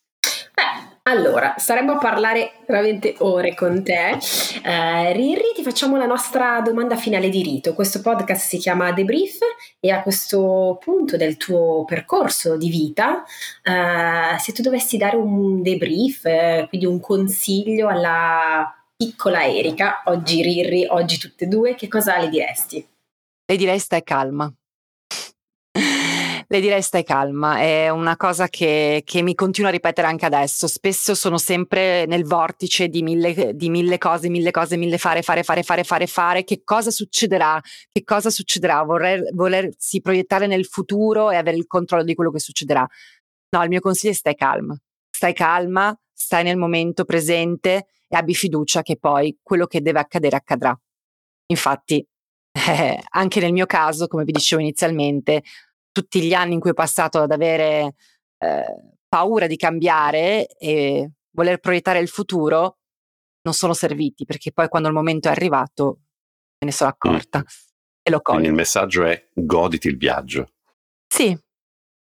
Beh, 0.54 1.00
allora, 1.10 1.54
staremmo 1.56 1.92
a 1.92 1.98
parlare 1.98 2.52
veramente 2.66 3.16
ore 3.18 3.54
con 3.54 3.82
te. 3.82 4.18
Eh, 4.62 5.12
Riri, 5.12 5.52
ti 5.54 5.62
facciamo 5.62 5.96
la 5.96 6.06
nostra 6.06 6.60
domanda 6.60 6.96
finale 6.96 7.28
di 7.28 7.42
rito. 7.42 7.74
Questo 7.74 8.00
podcast 8.00 8.46
si 8.46 8.58
chiama 8.58 8.92
Debrief 8.92 9.38
e 9.80 9.90
a 9.90 10.02
questo 10.02 10.78
punto 10.80 11.16
del 11.16 11.36
tuo 11.36 11.84
percorso 11.84 12.56
di 12.56 12.70
vita, 12.70 13.24
eh, 13.62 14.38
se 14.38 14.52
tu 14.52 14.62
dovessi 14.62 14.96
dare 14.96 15.16
un 15.16 15.60
debrief, 15.60 16.24
eh, 16.24 16.66
quindi 16.68 16.86
un 16.86 17.00
consiglio 17.00 17.88
alla 17.88 18.72
piccola 18.96 19.44
Erika, 19.46 20.02
oggi 20.06 20.42
Rirri, 20.42 20.86
oggi 20.88 21.18
tutte 21.18 21.44
e 21.44 21.48
due, 21.48 21.74
che 21.74 21.86
cosa 21.86 22.18
le 22.18 22.30
diresti? 22.30 22.88
Le 23.44 23.56
direi 23.56 23.78
stai 23.78 24.02
calma. 24.02 24.52
Le 26.48 26.60
direi 26.60 26.80
stai 26.80 27.02
calma, 27.02 27.58
è 27.58 27.88
una 27.88 28.16
cosa 28.16 28.48
che, 28.48 29.02
che, 29.04 29.20
mi 29.20 29.34
continuo 29.34 29.68
a 29.68 29.72
ripetere 29.72 30.06
anche 30.06 30.26
adesso. 30.26 30.68
Spesso 30.68 31.14
sono 31.16 31.38
sempre 31.38 32.06
nel 32.06 32.24
vortice 32.24 32.88
di 32.88 33.02
mille, 33.02 33.52
di 33.54 33.68
mille, 33.68 33.98
cose, 33.98 34.28
mille 34.28 34.52
cose, 34.52 34.76
mille 34.76 34.96
fare, 34.96 35.22
fare, 35.22 35.42
fare, 35.42 35.64
fare, 35.64 35.82
fare, 35.82 36.06
fare. 36.06 36.44
Che 36.44 36.62
cosa 36.62 36.92
succederà? 36.92 37.60
Che 37.90 38.04
cosa 38.04 38.30
succederà? 38.30 38.84
Voler, 38.84 39.28
volersi 39.34 40.00
proiettare 40.00 40.46
nel 40.46 40.66
futuro 40.66 41.32
e 41.32 41.36
avere 41.36 41.56
il 41.56 41.66
controllo 41.66 42.04
di 42.04 42.14
quello 42.14 42.30
che 42.30 42.38
succederà. 42.38 42.86
No, 43.50 43.62
il 43.62 43.68
mio 43.68 43.80
consiglio 43.80 44.12
è 44.12 44.16
stai 44.16 44.36
calma. 44.36 44.78
Stai 45.10 45.34
calma, 45.34 45.98
stai 46.12 46.44
nel 46.44 46.56
momento 46.56 47.04
presente 47.04 47.88
e 48.08 48.16
abbi 48.16 48.34
fiducia 48.34 48.82
che 48.82 48.96
poi 48.96 49.38
quello 49.42 49.66
che 49.66 49.82
deve 49.82 50.00
accadere 50.00 50.36
accadrà. 50.36 50.78
Infatti, 51.46 52.06
eh, 52.68 53.02
anche 53.10 53.40
nel 53.40 53.52
mio 53.52 53.66
caso, 53.66 54.06
come 54.06 54.24
vi 54.24 54.32
dicevo 54.32 54.60
inizialmente, 54.60 55.42
tutti 55.92 56.20
gli 56.22 56.34
anni 56.34 56.54
in 56.54 56.60
cui 56.60 56.70
ho 56.70 56.74
passato 56.74 57.20
ad 57.20 57.30
avere 57.30 57.94
eh, 58.38 58.64
paura 59.08 59.46
di 59.46 59.56
cambiare 59.56 60.46
e 60.46 61.10
voler 61.30 61.58
proiettare 61.58 62.00
il 62.00 62.08
futuro 62.08 62.78
non 63.42 63.54
sono 63.54 63.74
serviti 63.74 64.24
perché 64.24 64.52
poi 64.52 64.68
quando 64.68 64.88
il 64.88 64.94
momento 64.94 65.28
è 65.28 65.30
arrivato 65.30 66.00
me 66.58 66.66
ne 66.66 66.72
sono 66.72 66.90
accorta 66.90 67.38
mm. 67.38 67.42
e 68.02 68.10
lo 68.10 68.20
colgo. 68.20 68.40
Quindi 68.40 68.48
il 68.48 68.54
messaggio 68.54 69.04
è 69.04 69.28
goditi 69.32 69.88
il 69.88 69.96
viaggio. 69.96 70.48
Sì. 71.06 71.38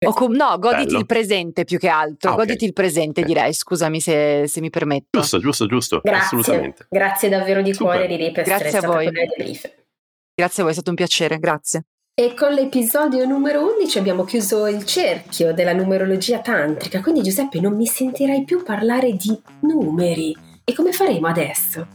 O 0.04 0.12
com- 0.12 0.34
no, 0.34 0.58
goditi 0.58 0.86
Bello. 0.86 0.98
il 0.98 1.06
presente 1.06 1.64
più 1.64 1.78
che 1.78 1.88
altro, 1.88 2.30
ah, 2.30 2.34
okay. 2.34 2.46
goditi 2.46 2.64
il 2.66 2.74
presente 2.74 3.22
okay. 3.22 3.32
direi, 3.32 3.52
scusami 3.54 3.98
se, 4.00 4.44
se, 4.46 4.60
mi 4.60 4.68
permetto. 4.68 5.20
Giusto, 5.20 5.38
giusto, 5.38 5.66
giusto, 5.66 6.00
Grazie. 6.02 6.24
assolutamente. 6.24 6.86
Grazie 6.90 7.28
davvero 7.30 7.62
di 7.62 7.72
Super. 7.72 7.94
cuore 7.94 8.06
Riri 8.06 8.30
per 8.30 8.44
Grazie 8.44 8.78
a 8.78 8.86
voi. 8.86 9.10
Grazie 10.34 10.60
a 10.60 10.62
voi, 10.62 10.70
è 10.70 10.74
stato 10.74 10.90
un 10.90 10.96
piacere, 10.96 11.38
grazie. 11.38 11.84
E 12.18 12.34
con 12.34 12.52
l'episodio 12.52 13.26
numero 13.26 13.70
11 13.74 13.98
abbiamo 13.98 14.24
chiuso 14.24 14.66
il 14.66 14.84
cerchio 14.84 15.54
della 15.54 15.72
numerologia 15.72 16.40
tantrica, 16.40 17.00
quindi 17.00 17.22
Giuseppe 17.22 17.60
non 17.60 17.74
mi 17.74 17.86
sentirai 17.86 18.44
più 18.44 18.62
parlare 18.62 19.12
di 19.12 19.38
numeri. 19.60 20.36
E 20.64 20.74
come 20.74 20.92
faremo 20.92 21.26
adesso? 21.26 21.86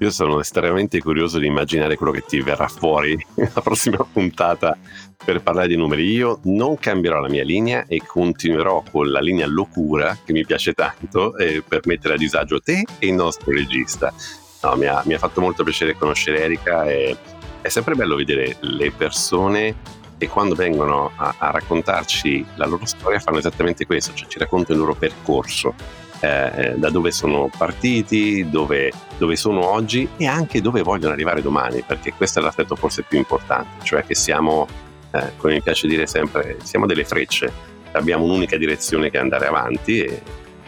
Io 0.00 0.10
sono 0.10 0.40
estremamente 0.40 0.98
curioso 0.98 1.38
di 1.38 1.46
immaginare 1.46 1.96
quello 1.96 2.12
che 2.12 2.24
ti 2.26 2.40
verrà 2.40 2.68
fuori 2.68 3.22
nella 3.36 3.60
prossima 3.60 3.98
puntata 4.10 4.76
per 5.22 5.42
parlare 5.42 5.68
di 5.68 5.76
numeri. 5.76 6.10
Io 6.10 6.40
non 6.44 6.78
cambierò 6.78 7.20
la 7.20 7.28
mia 7.28 7.44
linea 7.44 7.84
e 7.86 8.00
continuerò 8.06 8.82
con 8.90 9.10
la 9.10 9.20
linea 9.20 9.46
locura 9.46 10.16
che 10.24 10.32
mi 10.32 10.46
piace 10.46 10.72
tanto 10.72 11.36
eh, 11.36 11.62
per 11.66 11.82
mettere 11.84 12.14
a 12.14 12.16
disagio 12.16 12.60
te 12.60 12.82
e 12.98 13.08
il 13.08 13.12
nostro 13.12 13.52
regista. 13.52 14.10
No, 14.62 14.74
mi, 14.76 14.86
ha, 14.86 15.02
mi 15.04 15.12
ha 15.12 15.18
fatto 15.18 15.42
molto 15.42 15.64
piacere 15.64 15.94
conoscere 15.94 16.44
Erika 16.44 16.86
e 16.86 17.14
è 17.60 17.68
sempre 17.68 17.94
bello 17.94 18.16
vedere 18.16 18.56
le 18.60 18.90
persone 18.92 19.98
che 20.16 20.28
quando 20.28 20.54
vengono 20.54 21.10
a, 21.14 21.34
a 21.36 21.50
raccontarci 21.50 22.46
la 22.54 22.66
loro 22.66 22.86
storia 22.86 23.18
fanno 23.18 23.38
esattamente 23.38 23.84
questo, 23.84 24.14
cioè 24.14 24.28
ci 24.28 24.38
raccontano 24.38 24.78
il 24.78 24.84
loro 24.86 24.98
percorso, 24.98 25.74
eh, 26.20 26.52
eh, 26.54 26.74
da 26.76 26.90
dove 26.90 27.10
sono 27.10 27.50
partiti, 27.56 28.48
dove, 28.50 28.92
dove, 29.16 29.36
sono 29.36 29.66
oggi 29.66 30.08
e 30.16 30.26
anche 30.26 30.60
dove 30.60 30.82
vogliono 30.82 31.12
arrivare 31.12 31.40
domani, 31.40 31.82
perché 31.86 32.12
questo 32.12 32.40
è 32.40 32.42
l'aspetto 32.42 32.76
forse 32.76 33.02
più 33.02 33.18
importante, 33.18 33.84
cioè 33.84 34.04
che 34.04 34.14
siamo, 34.14 34.66
eh, 35.12 35.32
come 35.36 35.54
mi 35.54 35.62
piace 35.62 35.88
dire 35.88 36.06
sempre, 36.06 36.58
siamo 36.62 36.86
delle 36.86 37.04
frecce, 37.04 37.50
abbiamo 37.92 38.24
un'unica 38.24 38.56
direzione 38.56 39.10
che 39.10 39.16
è 39.16 39.20
andare 39.20 39.46
avanti 39.46 40.02
e 40.02 40.22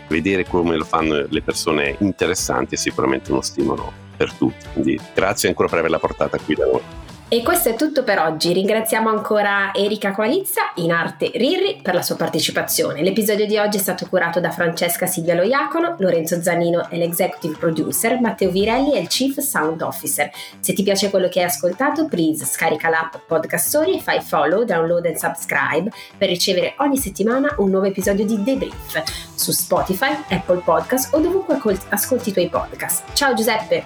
vedere 0.09 0.47
come 0.47 0.77
lo 0.77 0.85
fanno 0.85 1.27
le 1.29 1.43
persone 1.43 1.97
interessanti 2.01 2.75
è 2.75 2.79
sicuramente 2.79 3.31
uno 3.31 3.41
stimolo 3.41 3.93
per 4.17 4.33
tutti. 4.33 4.67
Quindi 4.73 5.01
grazie 5.15 5.49
ancora 5.49 5.69
per 5.69 5.79
averla 5.79 5.99
portata 5.99 6.39
qui 6.39 6.55
da 6.55 6.67
noi. 6.67 7.02
E 7.33 7.43
questo 7.43 7.71
è 7.71 7.77
tutto 7.77 8.03
per 8.03 8.19
oggi. 8.19 8.53
Ringraziamo 8.53 9.09
ancora 9.09 9.73
Erika 9.73 10.13
Qualizza, 10.13 10.73
in 10.75 10.93
arte 10.93 11.31
Rirri, 11.33 11.81
per 11.81 11.95
la 11.95 12.03
sua 12.03 12.15
partecipazione. 12.15 13.03
L'episodio 13.03 13.47
di 13.47 13.57
oggi 13.57 13.79
è 13.79 13.81
stato 13.81 14.07
curato 14.07 14.39
da 14.39 14.51
Francesca 14.51 15.07
Silvia 15.07 15.35
Loiacono, 15.35 15.97
Lorenzo 16.01 16.43
Zanino 16.43 16.91
è 16.91 16.99
l'executive 16.99 17.57
producer, 17.57 18.21
Matteo 18.21 18.51
Virelli 18.51 18.93
è 18.93 18.99
il 18.99 19.09
chief 19.09 19.39
sound 19.39 19.81
officer. 19.81 20.31
Se 20.61 20.75
ti 20.75 20.83
piace 20.83 21.09
quello 21.09 21.31
che 21.31 21.39
hai 21.39 21.47
ascoltato, 21.47 22.07
please 22.07 22.45
scarica 22.45 22.91
l'app 22.91 23.15
Podcast 23.27 23.67
Story 23.67 23.97
e 23.97 24.01
fai 24.01 24.21
follow, 24.21 24.65
download 24.65 25.07
e 25.07 25.19
subscribe 25.19 25.91
per 26.19 26.29
ricevere 26.29 26.75
ogni 26.81 26.99
settimana 26.99 27.55
un 27.61 27.71
nuovo 27.71 27.87
episodio 27.87 28.27
di 28.27 28.43
Debrief 28.43 29.03
su 29.35 29.53
Spotify, 29.53 30.13
Apple 30.29 30.61
Podcast 30.63 31.15
o 31.15 31.19
dovunque 31.19 31.59
ascolti 31.89 32.29
i 32.29 32.33
tuoi 32.35 32.51
podcast. 32.51 33.05
Ciao 33.15 33.33
Giuseppe! 33.33 33.85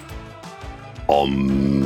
Om. 1.05 1.86